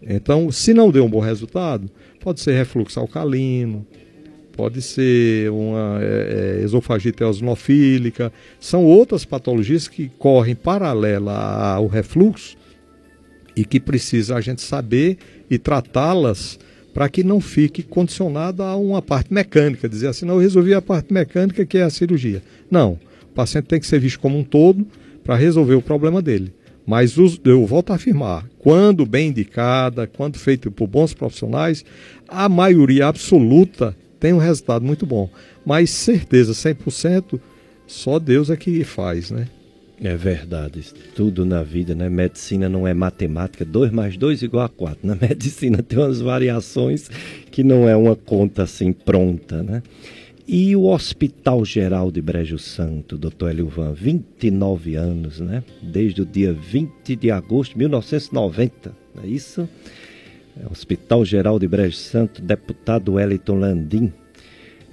Então, 0.02 0.52
se 0.52 0.74
não 0.74 0.90
deu 0.90 1.06
um 1.06 1.10
bom 1.10 1.20
resultado, 1.20 1.88
pode 2.20 2.40
ser 2.40 2.54
refluxo 2.54 3.00
alcalino, 3.00 3.86
pode 4.54 4.82
ser 4.82 5.52
uma 5.52 6.00
é, 6.02 6.58
é 6.62 6.64
esofagite 6.64 7.22
eosinofílica, 7.22 8.34
são 8.60 8.84
outras 8.84 9.24
patologias 9.24 9.88
que 9.88 10.10
correm 10.18 10.56
paralela 10.56 11.76
ao 11.76 11.86
refluxo 11.86 12.58
e 13.56 13.64
que 13.64 13.80
precisa 13.80 14.36
a 14.36 14.42
gente 14.42 14.64
saber 14.64 15.20
e 15.48 15.60
tratá-las 15.60 16.58
para 16.96 17.10
que 17.10 17.26
não 17.26 17.42
fique 17.42 17.84
condicionado 17.84 18.64
a 18.64 18.74
uma 18.78 19.02
parte 19.02 19.34
mecânica, 19.34 19.90
dizer 19.90 20.08
assim, 20.08 20.26
não, 20.26 20.36
eu 20.36 20.40
resolvi 20.40 20.74
a 20.74 20.82
parte 20.82 21.14
mecânica 21.14 21.66
que 21.66 21.78
é 21.78 21.84
a 21.84 21.90
cirurgia. 21.90 22.42
Não, 22.72 22.98
o 23.24 23.34
paciente 23.36 23.66
tem 23.66 23.82
que 23.82 23.86
ser 23.86 24.00
visto 24.00 24.18
como 24.18 24.40
um 24.40 24.46
todo 24.46 24.88
para 25.22 25.36
resolver 25.36 25.76
o 25.76 25.82
problema 25.82 26.22
dele. 26.22 26.54
Mas 26.88 27.18
os, 27.18 27.38
eu 27.44 27.66
volto 27.66 27.92
a 27.92 27.98
afirmar, 27.98 28.48
quando 28.60 29.06
bem 29.06 29.28
indicada, 29.28 30.08
quando 30.08 30.40
feito 30.40 30.72
por 30.72 30.88
bons 30.88 31.14
profissionais, 31.14 31.84
a 32.30 32.48
maioria 32.48 33.08
absoluta 33.08 33.94
tem 34.18 34.32
um 34.32 34.38
resultado 34.38 34.86
muito 34.86 35.06
bom. 35.06 35.30
Mas 35.66 35.90
certeza, 35.90 36.54
100%, 36.54 37.38
só 37.86 38.20
Deus 38.20 38.50
é 38.50 38.56
que 38.56 38.86
faz, 38.86 39.32
né? 39.32 39.50
É 40.02 40.16
verdade, 40.16 40.82
tudo 41.16 41.46
na 41.46 41.64
vida, 41.64 41.96
né? 41.96 42.10
Medicina 42.10 42.68
não 42.68 42.86
é 42.86 42.94
matemática, 42.94 43.64
2 43.64 43.92
mais 43.92 44.18
2 44.18 44.44
igual 44.44 44.66
a 44.66 44.70
4. 44.70 45.08
Na 45.08 45.16
medicina 45.20 45.82
tem 45.82 45.98
umas 45.98 46.20
variações 46.20 47.10
que 47.50 47.64
não 47.64 47.88
é 47.88 47.96
uma 47.96 48.16
conta 48.16 48.64
assim 48.64 48.92
pronta, 48.92 49.64
né? 49.64 49.82
E 50.48 50.76
o 50.76 50.84
Hospital 50.86 51.66
Geral 51.66 52.12
de 52.12 52.22
Brejo 52.22 52.60
Santo, 52.60 53.18
doutor 53.18 53.50
Elilvan, 53.50 53.94
29 53.94 54.96
anos, 54.96 55.40
né? 55.40 55.64
Desde 55.82 56.22
o 56.22 56.26
dia 56.26 56.54
20 56.54 57.16
de 57.16 57.32
agosto 57.32 57.72
de 57.72 57.80
1990, 57.80 58.96
não 59.16 59.24
é 59.24 59.28
isso? 59.28 59.68
É, 60.62 60.72
Hospital 60.72 61.26
Geral 61.26 61.58
de 61.58 61.68
Brejo 61.68 61.96
Santo, 61.96 62.42
deputado 62.44 63.14
Wellington 63.14 63.56
Landim, 63.56 64.14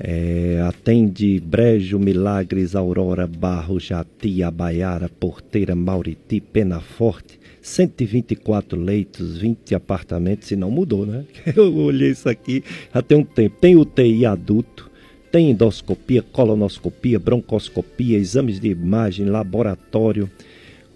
é, 0.05 0.61
atende 0.67 1.39
Brejo, 1.39 1.97
Milagres, 1.97 2.75
Aurora, 2.75 3.25
Barro, 3.25 3.79
Jati, 3.79 4.43
Abaiara, 4.43 5.09
Porteira, 5.09 5.77
Mauriti, 5.77 6.41
Penaforte. 6.41 7.39
124 7.61 8.77
leitos, 8.77 9.39
20 9.39 9.77
apartamentos, 9.77 10.49
se 10.49 10.57
não 10.57 10.69
mudou, 10.69 11.07
né? 11.07 11.25
Eu 11.55 11.73
olhei 11.77 12.11
isso 12.11 12.29
aqui 12.29 12.65
já 12.93 13.01
tem 13.01 13.19
um 13.19 13.23
tempo. 13.23 13.57
Tem 13.61 13.77
UTI 13.77 14.27
adulto, 14.27 14.91
tem 15.31 15.53
endoscopia, 15.53 16.21
colonoscopia, 16.21 17.21
broncoscopia, 17.21 18.19
exames 18.19 18.59
de 18.59 18.71
imagem, 18.71 19.27
laboratório, 19.27 20.29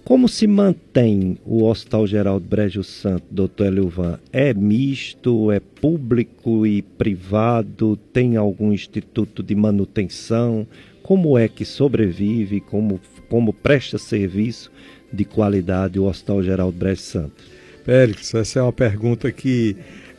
como 0.07 0.29
se 0.29 0.47
mantém 0.47 1.37
o 1.45 1.65
Hospital 1.65 2.07
Geral 2.07 2.39
de 2.39 2.47
Brejo 2.47 2.85
Santo, 2.85 3.25
doutor 3.29 3.67
Elilvan? 3.67 4.21
É 4.33 4.55
misto, 4.55 5.51
é 5.51 5.59
público 5.59 6.65
e 6.65 6.81
privado? 6.81 7.97
Tem 8.13 8.37
algum 8.37 8.73
instituto 8.73 9.43
de 9.43 9.57
manutenção? 9.57 10.65
Como 11.03 11.37
é 11.37 11.49
que 11.49 11.65
sobrevive, 11.65 12.61
como, 12.61 13.01
como 13.29 13.53
presta 13.53 13.99
serviço 13.99 14.71
de 15.13 15.25
qualidade 15.25 15.99
o 15.99 16.05
Hospital 16.05 16.41
Geral 16.41 16.71
de 16.71 16.79
Brejo 16.79 17.03
Santo? 17.03 17.43
Pérez, 17.85 18.33
essa 18.33 18.61
é 18.61 18.63
uma 18.63 18.73
pergunta 18.73 19.33
que 19.33 19.75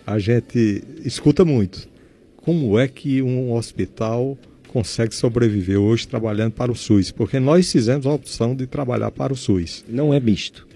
a 0.05 0.19
gente 0.19 0.83
escuta 1.05 1.45
muito. 1.45 1.87
Como 2.35 2.77
é 2.77 2.89
que 2.89 3.21
um 3.21 3.53
hospital 3.53 4.37
consegue 4.77 5.15
sobreviver 5.15 5.79
hoje 5.79 6.07
trabalhando 6.07 6.51
para 6.51 6.71
o 6.71 6.75
SUS, 6.75 7.09
porque 7.09 7.39
nós 7.39 7.71
fizemos 7.71 8.05
a 8.05 8.13
opção 8.13 8.55
de 8.55 8.67
trabalhar 8.67 9.09
para 9.09 9.33
o 9.33 9.35
SUS. 9.35 9.83
Não 9.89 10.13
é 10.13 10.19
misto. 10.19 10.67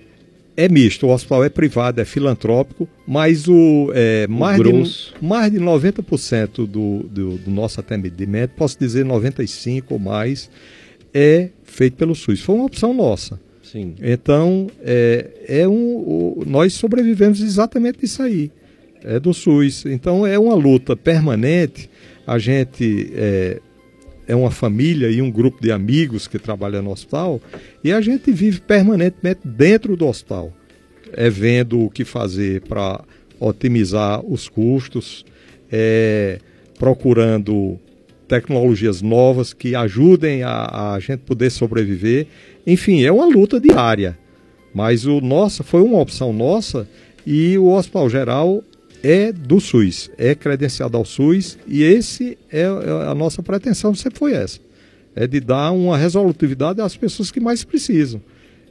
É 0.57 0.67
misto, 0.67 1.05
o 1.05 1.11
hospital 1.11 1.43
é 1.43 1.49
privado, 1.49 2.01
é 2.01 2.05
filantrópico, 2.05 2.89
mas 3.07 3.47
o, 3.47 3.91
é, 3.93 4.25
mais, 4.27 4.59
o 4.59 4.63
de, 4.63 5.13
mais 5.21 5.51
de 5.51 5.59
90% 5.59 6.65
do, 6.65 7.03
do, 7.03 7.37
do 7.37 7.51
nosso 7.51 7.79
atendimento, 7.79 8.53
posso 8.55 8.77
dizer 8.79 9.05
95% 9.05 9.83
ou 9.91 9.99
mais, 9.99 10.49
é 11.13 11.49
feito 11.63 11.95
pelo 11.95 12.15
SUS. 12.15 12.41
Foi 12.41 12.55
uma 12.55 12.65
opção 12.65 12.95
nossa. 12.95 13.39
Sim. 13.61 13.93
Então, 14.01 14.65
é, 14.81 15.29
é 15.47 15.67
um, 15.67 16.41
nós 16.47 16.73
sobrevivemos 16.73 17.39
exatamente 17.39 17.99
disso 17.99 18.23
aí. 18.23 18.51
É 19.03 19.19
do 19.19 19.31
SUS. 19.31 19.85
Então, 19.85 20.25
é 20.25 20.39
uma 20.39 20.55
luta 20.55 20.95
permanente. 20.95 21.87
A 22.25 22.37
gente 22.37 23.11
é, 23.15 23.61
é 24.31 24.35
uma 24.35 24.49
família 24.49 25.09
e 25.09 25.21
um 25.21 25.29
grupo 25.29 25.61
de 25.61 25.73
amigos 25.73 26.25
que 26.25 26.39
trabalham 26.39 26.81
no 26.81 26.91
hospital 26.91 27.41
e 27.83 27.91
a 27.91 27.99
gente 27.99 28.31
vive 28.31 28.61
permanentemente 28.61 29.41
dentro 29.43 29.97
do 29.97 30.07
hospital, 30.07 30.53
é 31.11 31.29
vendo 31.29 31.81
o 31.81 31.89
que 31.89 32.05
fazer 32.05 32.61
para 32.61 33.03
otimizar 33.41 34.25
os 34.25 34.47
custos, 34.47 35.25
é, 35.69 36.39
procurando 36.79 37.77
tecnologias 38.25 39.01
novas 39.01 39.51
que 39.51 39.75
ajudem 39.75 40.43
a, 40.43 40.93
a 40.93 40.99
gente 41.01 41.19
poder 41.19 41.49
sobreviver. 41.49 42.27
Enfim, 42.65 43.03
é 43.03 43.11
uma 43.11 43.25
luta 43.25 43.59
diária. 43.59 44.17
Mas 44.73 45.05
o 45.05 45.19
nossa 45.19 45.61
foi 45.61 45.81
uma 45.81 45.99
opção 45.99 46.31
nossa 46.31 46.87
e 47.27 47.57
o 47.57 47.67
Hospital 47.67 48.09
Geral 48.09 48.63
é 49.03 49.31
do 49.31 49.59
SUS, 49.59 50.09
é 50.17 50.35
credenciado 50.35 50.97
ao 50.97 51.05
SUS 51.05 51.57
e 51.67 51.83
esse 51.83 52.37
é, 52.51 52.61
é 52.61 52.67
a 53.09 53.15
nossa 53.15 53.41
pretensão 53.41 53.93
sempre 53.95 54.19
foi 54.19 54.33
essa, 54.33 54.59
é 55.15 55.27
de 55.27 55.39
dar 55.39 55.71
uma 55.71 55.97
resolutividade 55.97 56.81
às 56.81 56.95
pessoas 56.95 57.31
que 57.31 57.39
mais 57.39 57.63
precisam 57.63 58.21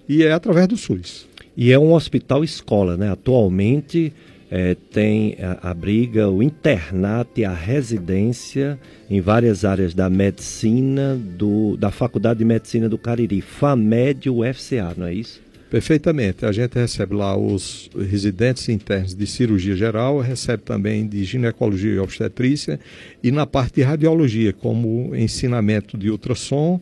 e 0.08 0.22
é 0.22 0.32
através 0.32 0.66
do 0.66 0.76
SUS. 0.76 1.26
E 1.56 1.72
é 1.72 1.78
um 1.78 1.92
hospital 1.92 2.42
escola, 2.42 2.96
né? 2.96 3.10
Atualmente 3.10 4.12
é, 4.50 4.74
tem 4.74 5.36
a, 5.40 5.70
abriga 5.70 6.28
o 6.28 6.42
internato 6.42 7.40
e 7.40 7.44
a 7.44 7.52
residência 7.52 8.78
em 9.08 9.20
várias 9.20 9.64
áreas 9.64 9.94
da 9.94 10.10
medicina 10.10 11.16
do, 11.16 11.76
da 11.76 11.90
Faculdade 11.90 12.38
de 12.38 12.44
Medicina 12.44 12.88
do 12.88 12.98
Cariri, 12.98 13.40
FAMED 13.40 14.28
UFCA, 14.28 14.94
não 14.96 15.06
é 15.06 15.14
isso? 15.14 15.40
Perfeitamente. 15.70 16.44
A 16.44 16.50
gente 16.50 16.74
recebe 16.74 17.14
lá 17.14 17.36
os 17.36 17.88
residentes 17.96 18.68
internos 18.68 19.14
de 19.14 19.24
cirurgia 19.24 19.76
geral, 19.76 20.18
recebe 20.18 20.64
também 20.64 21.06
de 21.06 21.22
ginecologia 21.22 21.94
e 21.94 21.98
obstetrícia 22.00 22.80
e 23.22 23.30
na 23.30 23.46
parte 23.46 23.76
de 23.76 23.82
radiologia, 23.82 24.52
como 24.52 25.14
ensinamento 25.14 25.96
de 25.96 26.10
ultrassom 26.10 26.80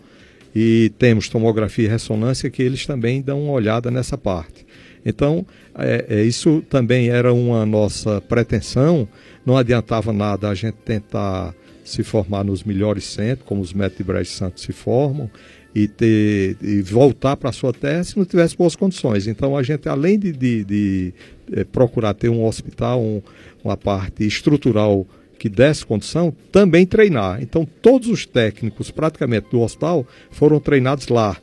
e 0.57 0.91
temos 0.99 1.29
tomografia 1.29 1.85
e 1.85 1.89
ressonância 1.89 2.49
que 2.49 2.63
eles 2.63 2.87
também 2.87 3.21
dão 3.21 3.43
uma 3.43 3.53
olhada 3.53 3.91
nessa 3.91 4.17
parte. 4.17 4.67
Então, 5.05 5.47
é, 5.75 6.07
é, 6.09 6.23
isso 6.23 6.63
também 6.71 7.11
era 7.11 7.33
uma 7.33 7.67
nossa 7.67 8.23
pretensão. 8.23 9.07
Não 9.45 9.57
adiantava 9.57 10.15
nada 10.15 10.49
a 10.49 10.55
gente 10.55 10.77
tentar 10.85 11.55
se 11.85 12.03
formar 12.03 12.45
nos 12.45 12.65
melhores 12.65 13.05
centros, 13.05 13.47
como 13.47 13.61
os 13.61 13.73
médicos 13.73 13.99
de 13.99 14.05
Brejo 14.05 14.31
Santo 14.31 14.61
se 14.61 14.73
formam, 14.73 15.31
e, 15.79 15.87
ter, 15.87 16.57
e 16.61 16.83
voltar 16.83 17.37
para 17.37 17.51
a 17.51 17.53
sua 17.53 17.73
terra 17.73 18.03
se 18.03 18.17
não 18.17 18.25
tivesse 18.25 18.57
boas 18.57 18.75
condições. 18.75 19.29
Então 19.29 19.57
a 19.57 19.63
gente, 19.63 19.89
além 19.89 20.19
de, 20.19 20.33
de, 20.33 20.65
de 20.65 21.15
é, 21.53 21.63
procurar 21.63 22.15
ter 22.15 22.29
um 22.29 22.45
hospital, 22.45 23.01
um, 23.01 23.23
uma 23.63 23.77
parte 23.77 24.27
estrutural 24.27 25.07
que 25.39 25.49
desse 25.49 25.87
condição, 25.87 26.35
também 26.51 26.85
treinar. 26.85 27.41
Então 27.41 27.65
todos 27.81 28.09
os 28.09 28.27
técnicos 28.27 28.91
praticamente 28.91 29.49
do 29.51 29.61
hospital 29.61 30.05
foram 30.33 30.59
treinados 30.59 31.07
lá. 31.07 31.37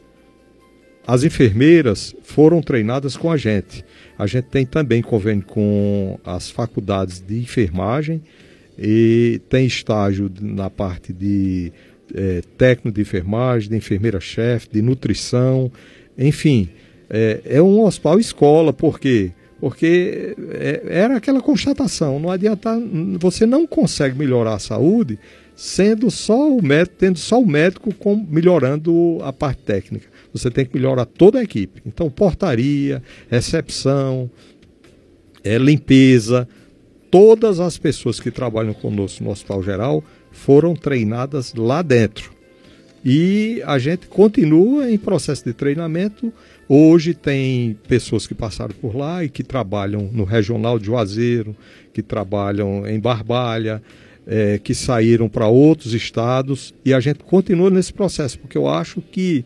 As 1.07 1.23
enfermeiras 1.23 2.13
foram 2.21 2.61
treinadas 2.61 3.15
com 3.15 3.31
a 3.31 3.38
gente. 3.38 3.86
A 4.17 4.27
gente 4.27 4.45
tem 4.45 4.65
também 4.65 5.01
convênio 5.01 5.45
com 5.45 6.19
as 6.25 6.49
faculdades 6.49 7.21
de 7.25 7.39
enfermagem 7.39 8.21
e 8.77 9.39
tem 9.47 9.65
estágio 9.65 10.29
na 10.41 10.69
parte 10.69 11.13
de 11.13 11.71
é, 12.16 12.41
técnico 12.57 12.95
de 12.95 13.01
enfermagem, 13.01 13.70
de 13.70 13.76
enfermeira-chefe, 13.76 14.70
de 14.72 14.82
nutrição, 14.82 15.72
enfim. 16.18 16.70
É, 17.09 17.41
é, 17.45 17.61
um 17.61 17.82
hospital 17.82 18.20
escola, 18.20 18.72
por 18.72 18.99
quê? 18.99 19.32
Porque 19.59 20.36
é, 20.53 20.84
era 20.88 21.18
aquela 21.18 21.41
constatação, 21.41 22.20
não 22.20 22.32
adianta, 22.32 22.72
você 23.20 23.45
não 23.45 23.68
consegue 23.68 24.18
melhorar 24.18 24.55
a 24.55 24.59
saúde 24.59 25.20
sendo 25.55 26.09
só 26.11 26.49
o 26.49 26.61
médico, 26.61 26.95
tendo 26.97 27.18
só 27.18 27.39
o 27.39 27.47
médico 27.47 27.93
com, 27.93 28.16
melhorando 28.16 29.20
a 29.22 29.32
parte 29.32 29.61
técnica. 29.61 30.07
Você 30.34 30.51
tem 30.51 30.66
que 30.66 30.76
melhorar 30.76 31.05
toda 31.05 31.39
a 31.39 31.43
equipe. 31.43 31.82
Então, 31.86 32.09
portaria, 32.09 33.01
recepção, 33.30 34.30
é, 35.41 35.57
limpeza, 35.57 36.47
todas 37.09 37.61
as 37.61 37.78
pessoas 37.78 38.20
que 38.20 38.32
trabalham 38.32 38.74
conosco 38.74 39.24
no 39.24 39.30
Hospital 39.30 39.63
Geral 39.63 40.03
foram 40.36 40.75
treinadas 40.75 41.53
lá 41.55 41.81
dentro. 41.81 42.31
E 43.03 43.61
a 43.65 43.77
gente 43.79 44.07
continua 44.07 44.91
em 44.91 44.97
processo 44.97 45.45
de 45.45 45.53
treinamento. 45.53 46.33
Hoje 46.67 47.13
tem 47.13 47.77
pessoas 47.88 48.27
que 48.27 48.33
passaram 48.33 48.73
por 48.81 48.95
lá 48.95 49.23
e 49.23 49.29
que 49.29 49.43
trabalham 49.43 50.09
no 50.11 50.23
Regional 50.23 50.77
de 50.77 50.88
Juazeiro, 50.88 51.55
que 51.93 52.01
trabalham 52.01 52.88
em 52.88 52.99
Barbalha, 52.99 53.81
é, 54.27 54.57
que 54.57 54.73
saíram 54.73 55.29
para 55.29 55.47
outros 55.47 55.93
estados 55.93 56.73
e 56.83 56.93
a 56.93 56.99
gente 56.99 57.19
continua 57.19 57.69
nesse 57.69 57.93
processo, 57.93 58.39
porque 58.39 58.57
eu 58.57 58.67
acho 58.67 59.01
que 59.01 59.45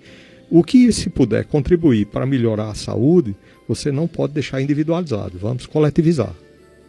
o 0.49 0.63
que 0.63 0.91
se 0.91 1.09
puder 1.09 1.45
contribuir 1.45 2.05
para 2.07 2.25
melhorar 2.25 2.69
a 2.69 2.75
saúde, 2.75 3.35
você 3.67 3.91
não 3.91 4.07
pode 4.07 4.33
deixar 4.33 4.61
individualizado, 4.61 5.37
vamos 5.37 5.65
coletivizar. 5.65 6.33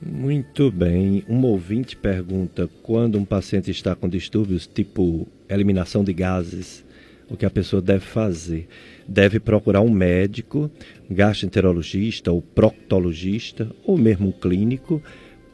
Muito 0.03 0.70
bem. 0.70 1.24
Um 1.28 1.44
ouvinte 1.44 1.94
pergunta: 1.94 2.68
quando 2.82 3.18
um 3.18 3.24
paciente 3.24 3.70
está 3.70 3.94
com 3.94 4.09
distúrbios 4.09 4.66
tipo 4.66 5.28
eliminação 5.48 6.03
de 6.03 6.12
gases, 6.14 6.84
o 7.28 7.36
que 7.36 7.44
a 7.44 7.51
pessoa 7.51 7.82
deve 7.82 8.05
fazer? 8.05 8.66
Deve 9.07 9.38
procurar 9.38 9.82
um 9.82 9.90
médico, 9.90 10.70
gastroenterologista 11.11 12.32
ou 12.32 12.40
proctologista, 12.40 13.70
ou 13.84 13.98
mesmo 13.98 14.28
um 14.28 14.32
clínico, 14.32 15.03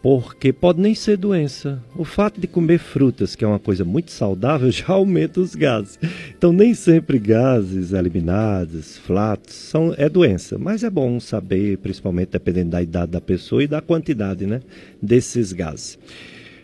porque 0.07 0.53
pode 0.53 0.81
nem 0.81 0.95
ser 0.95 1.17
doença. 1.17 1.83
O 1.97 2.05
fato 2.05 2.41
de 2.41 2.47
comer 2.47 2.79
frutas, 2.79 3.35
que 3.35 3.45
é 3.45 3.49
uma 3.49 3.59
coisa 3.59 3.85
muito 3.85 4.13
saudável, 4.13 4.71
já 4.71 4.93
aumenta 4.93 5.41
os 5.41 5.57
gases. 5.57 5.99
Então, 6.31 6.53
nem 6.53 6.75
sempre 6.75 7.19
gases 7.19 7.93
eliminados, 7.93 8.97
flatos, 8.99 9.53
são, 9.53 9.93
é 9.99 10.09
doença. 10.09 10.59
Mas 10.59 10.85
é 10.85 10.91
bom 10.91 11.19
saber, 11.19 11.79
principalmente 11.79 12.29
dependendo 12.31 12.71
da 12.71 12.81
idade 12.81 13.11
da 13.11 13.21
pessoa 13.21 13.65
e 13.65 13.67
da 13.67 13.81
quantidade 13.81 14.47
né, 14.47 14.61
desses 15.03 15.53
gases. 15.53 15.99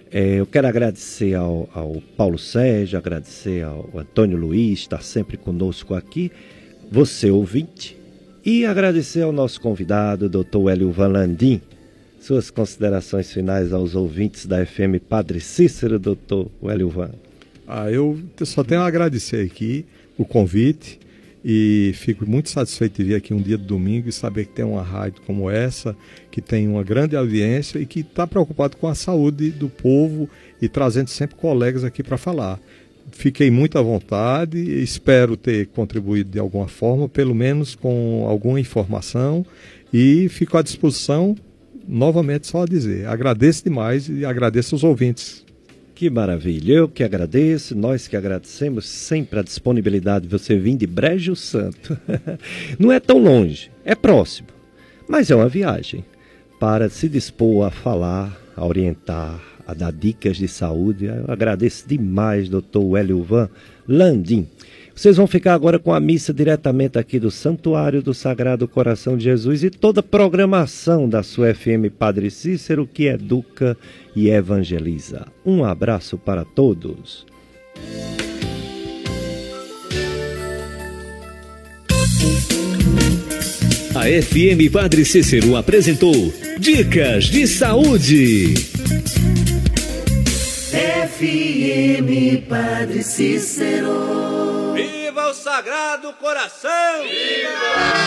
É, 0.09 0.34
eu 0.36 0.47
quero 0.47 0.68
agradecer 0.68 1.34
ao, 1.34 1.68
ao, 1.74 2.01
Paulo 2.16 2.38
Sérgio, 2.38 2.97
agradecer 2.97 3.64
ao 3.64 3.90
Antônio 3.97 4.38
Luiz, 4.38 4.78
está 4.78 5.01
sempre 5.01 5.36
conosco 5.36 5.95
aqui, 5.95 6.30
você 6.88 7.28
ouvinte, 7.28 7.99
e 8.45 8.64
agradecer 8.64 9.22
ao 9.22 9.32
nosso 9.32 9.61
convidado, 9.61 10.28
Dr. 10.28 10.70
Hélio 10.70 10.93
Van 10.93 11.09
Landim, 11.09 11.61
suas 12.23 12.53
considerações 12.53 13.33
finais 13.33 13.73
aos 13.73 13.97
ouvintes 13.97 14.47
da 14.47 14.64
FM 14.64 15.03
Padre 15.09 15.41
Cícero, 15.41 15.99
doutor 15.99 16.49
Hélio 16.62 16.89
Van. 16.89 17.11
Ah, 17.66 17.91
eu 17.91 18.16
só 18.45 18.62
tenho 18.62 18.81
a 18.81 18.87
agradecer 18.87 19.45
aqui 19.45 19.85
o 20.16 20.25
convite 20.25 21.01
e 21.45 21.91
fico 21.97 22.25
muito 22.25 22.49
satisfeito 22.49 22.99
de 22.99 23.09
vir 23.09 23.14
aqui 23.16 23.35
um 23.35 23.43
dia 23.43 23.59
de 23.59 23.64
domingo 23.64 24.09
e 24.09 24.12
saber 24.12 24.45
que 24.45 24.53
tem 24.53 24.64
uma 24.64 24.83
rádio 24.83 25.20
como 25.27 25.51
essa, 25.51 25.97
que 26.31 26.41
tem 26.41 26.68
uma 26.68 26.85
grande 26.85 27.16
audiência 27.16 27.81
e 27.81 27.87
que 27.87 28.01
está 28.01 28.25
preocupado 28.25 28.77
com 28.77 28.87
a 28.87 28.95
saúde 28.95 29.51
do 29.51 29.68
povo 29.68 30.31
e 30.61 30.68
trazendo 30.68 31.09
sempre 31.09 31.35
colegas 31.35 31.83
aqui 31.83 32.05
para 32.05 32.16
falar. 32.16 32.61
Fiquei 33.11 33.51
muito 33.51 33.77
à 33.79 33.83
vontade, 33.83 34.59
espero 34.81 35.37
ter 35.37 35.66
contribuído 35.66 36.31
de 36.31 36.39
alguma 36.39 36.68
forma, 36.68 37.09
pelo 37.09 37.35
menos 37.35 37.75
com 37.75 38.25
alguma 38.29 38.61
informação, 38.61 39.45
e 39.93 40.29
fico 40.29 40.57
à 40.57 40.62
disposição 40.62 41.35
novamente 41.87 42.47
só 42.47 42.62
a 42.62 42.66
dizer, 42.66 43.07
agradeço 43.07 43.64
demais 43.64 44.09
e 44.09 44.24
agradeço 44.24 44.74
os 44.74 44.85
ouvintes. 44.85 45.45
Que 45.95 46.11
maravilha, 46.11 46.72
eu 46.72 46.89
que 46.89 47.05
agradeço, 47.05 47.76
nós 47.76 48.09
que 48.09 48.16
agradecemos 48.16 48.89
sempre 48.89 49.39
a 49.39 49.43
disponibilidade 49.43 50.26
de 50.26 50.30
você 50.30 50.57
vir 50.57 50.76
de 50.76 50.87
Brejo 50.87 51.37
Santo. 51.37 51.97
Não 52.78 52.91
é 52.91 52.99
tão 52.99 53.18
longe, 53.18 53.70
é 53.85 53.95
próximo, 53.95 54.49
mas 55.09 55.30
é 55.30 55.37
uma 55.37 55.49
viagem 55.49 56.05
para 56.59 56.89
se 56.89 57.09
dispor 57.09 57.66
a 57.66 57.70
falar, 57.70 58.37
a 58.57 58.66
orientar, 58.66 59.41
a 59.66 59.74
dar 59.74 59.93
dicas 59.93 60.37
de 60.37 60.49
saúde. 60.49 61.07
Eu 61.07 61.24
agradeço 61.28 61.87
demais, 61.87 62.49
doutor 62.49 62.97
Hélio 62.97 63.22
Van 63.22 63.49
Landim. 63.87 64.49
Vocês 65.03 65.16
vão 65.16 65.26
ficar 65.26 65.55
agora 65.55 65.80
com 65.80 65.92
a 65.92 65.98
missa 65.98 66.32
diretamente 66.32 66.96
aqui 66.96 67.18
do 67.18 67.28
Santuário 67.28 68.00
do 68.00 68.14
Sagrado 68.14 68.68
Coração 68.68 69.16
de 69.16 69.24
Jesus 69.24 69.64
e 69.64 69.68
toda 69.68 69.98
a 69.98 70.03
programação 70.03 71.09
da 71.09 71.24
sua 71.24 71.53
FM 71.53 71.90
Padre 71.98 72.30
Cícero 72.30 72.86
que 72.86 73.07
educa 73.07 73.76
e 74.14 74.28
evangeliza. 74.28 75.26
Um 75.44 75.64
abraço 75.64 76.16
para 76.16 76.44
todos. 76.44 77.26
A 83.96 84.05
FM 84.05 84.72
Padre 84.72 85.05
Cícero 85.05 85.57
apresentou 85.57 86.32
Dicas 86.61 87.24
de 87.24 87.48
Saúde. 87.48 88.55
FM 90.73 92.49
Padre 92.49 93.03
Cícero. 93.03 94.73
Viva 94.73 95.27
o 95.29 95.35
Sagrado 95.35 96.14
Coração! 96.14 97.03
Viva! 97.03 98.03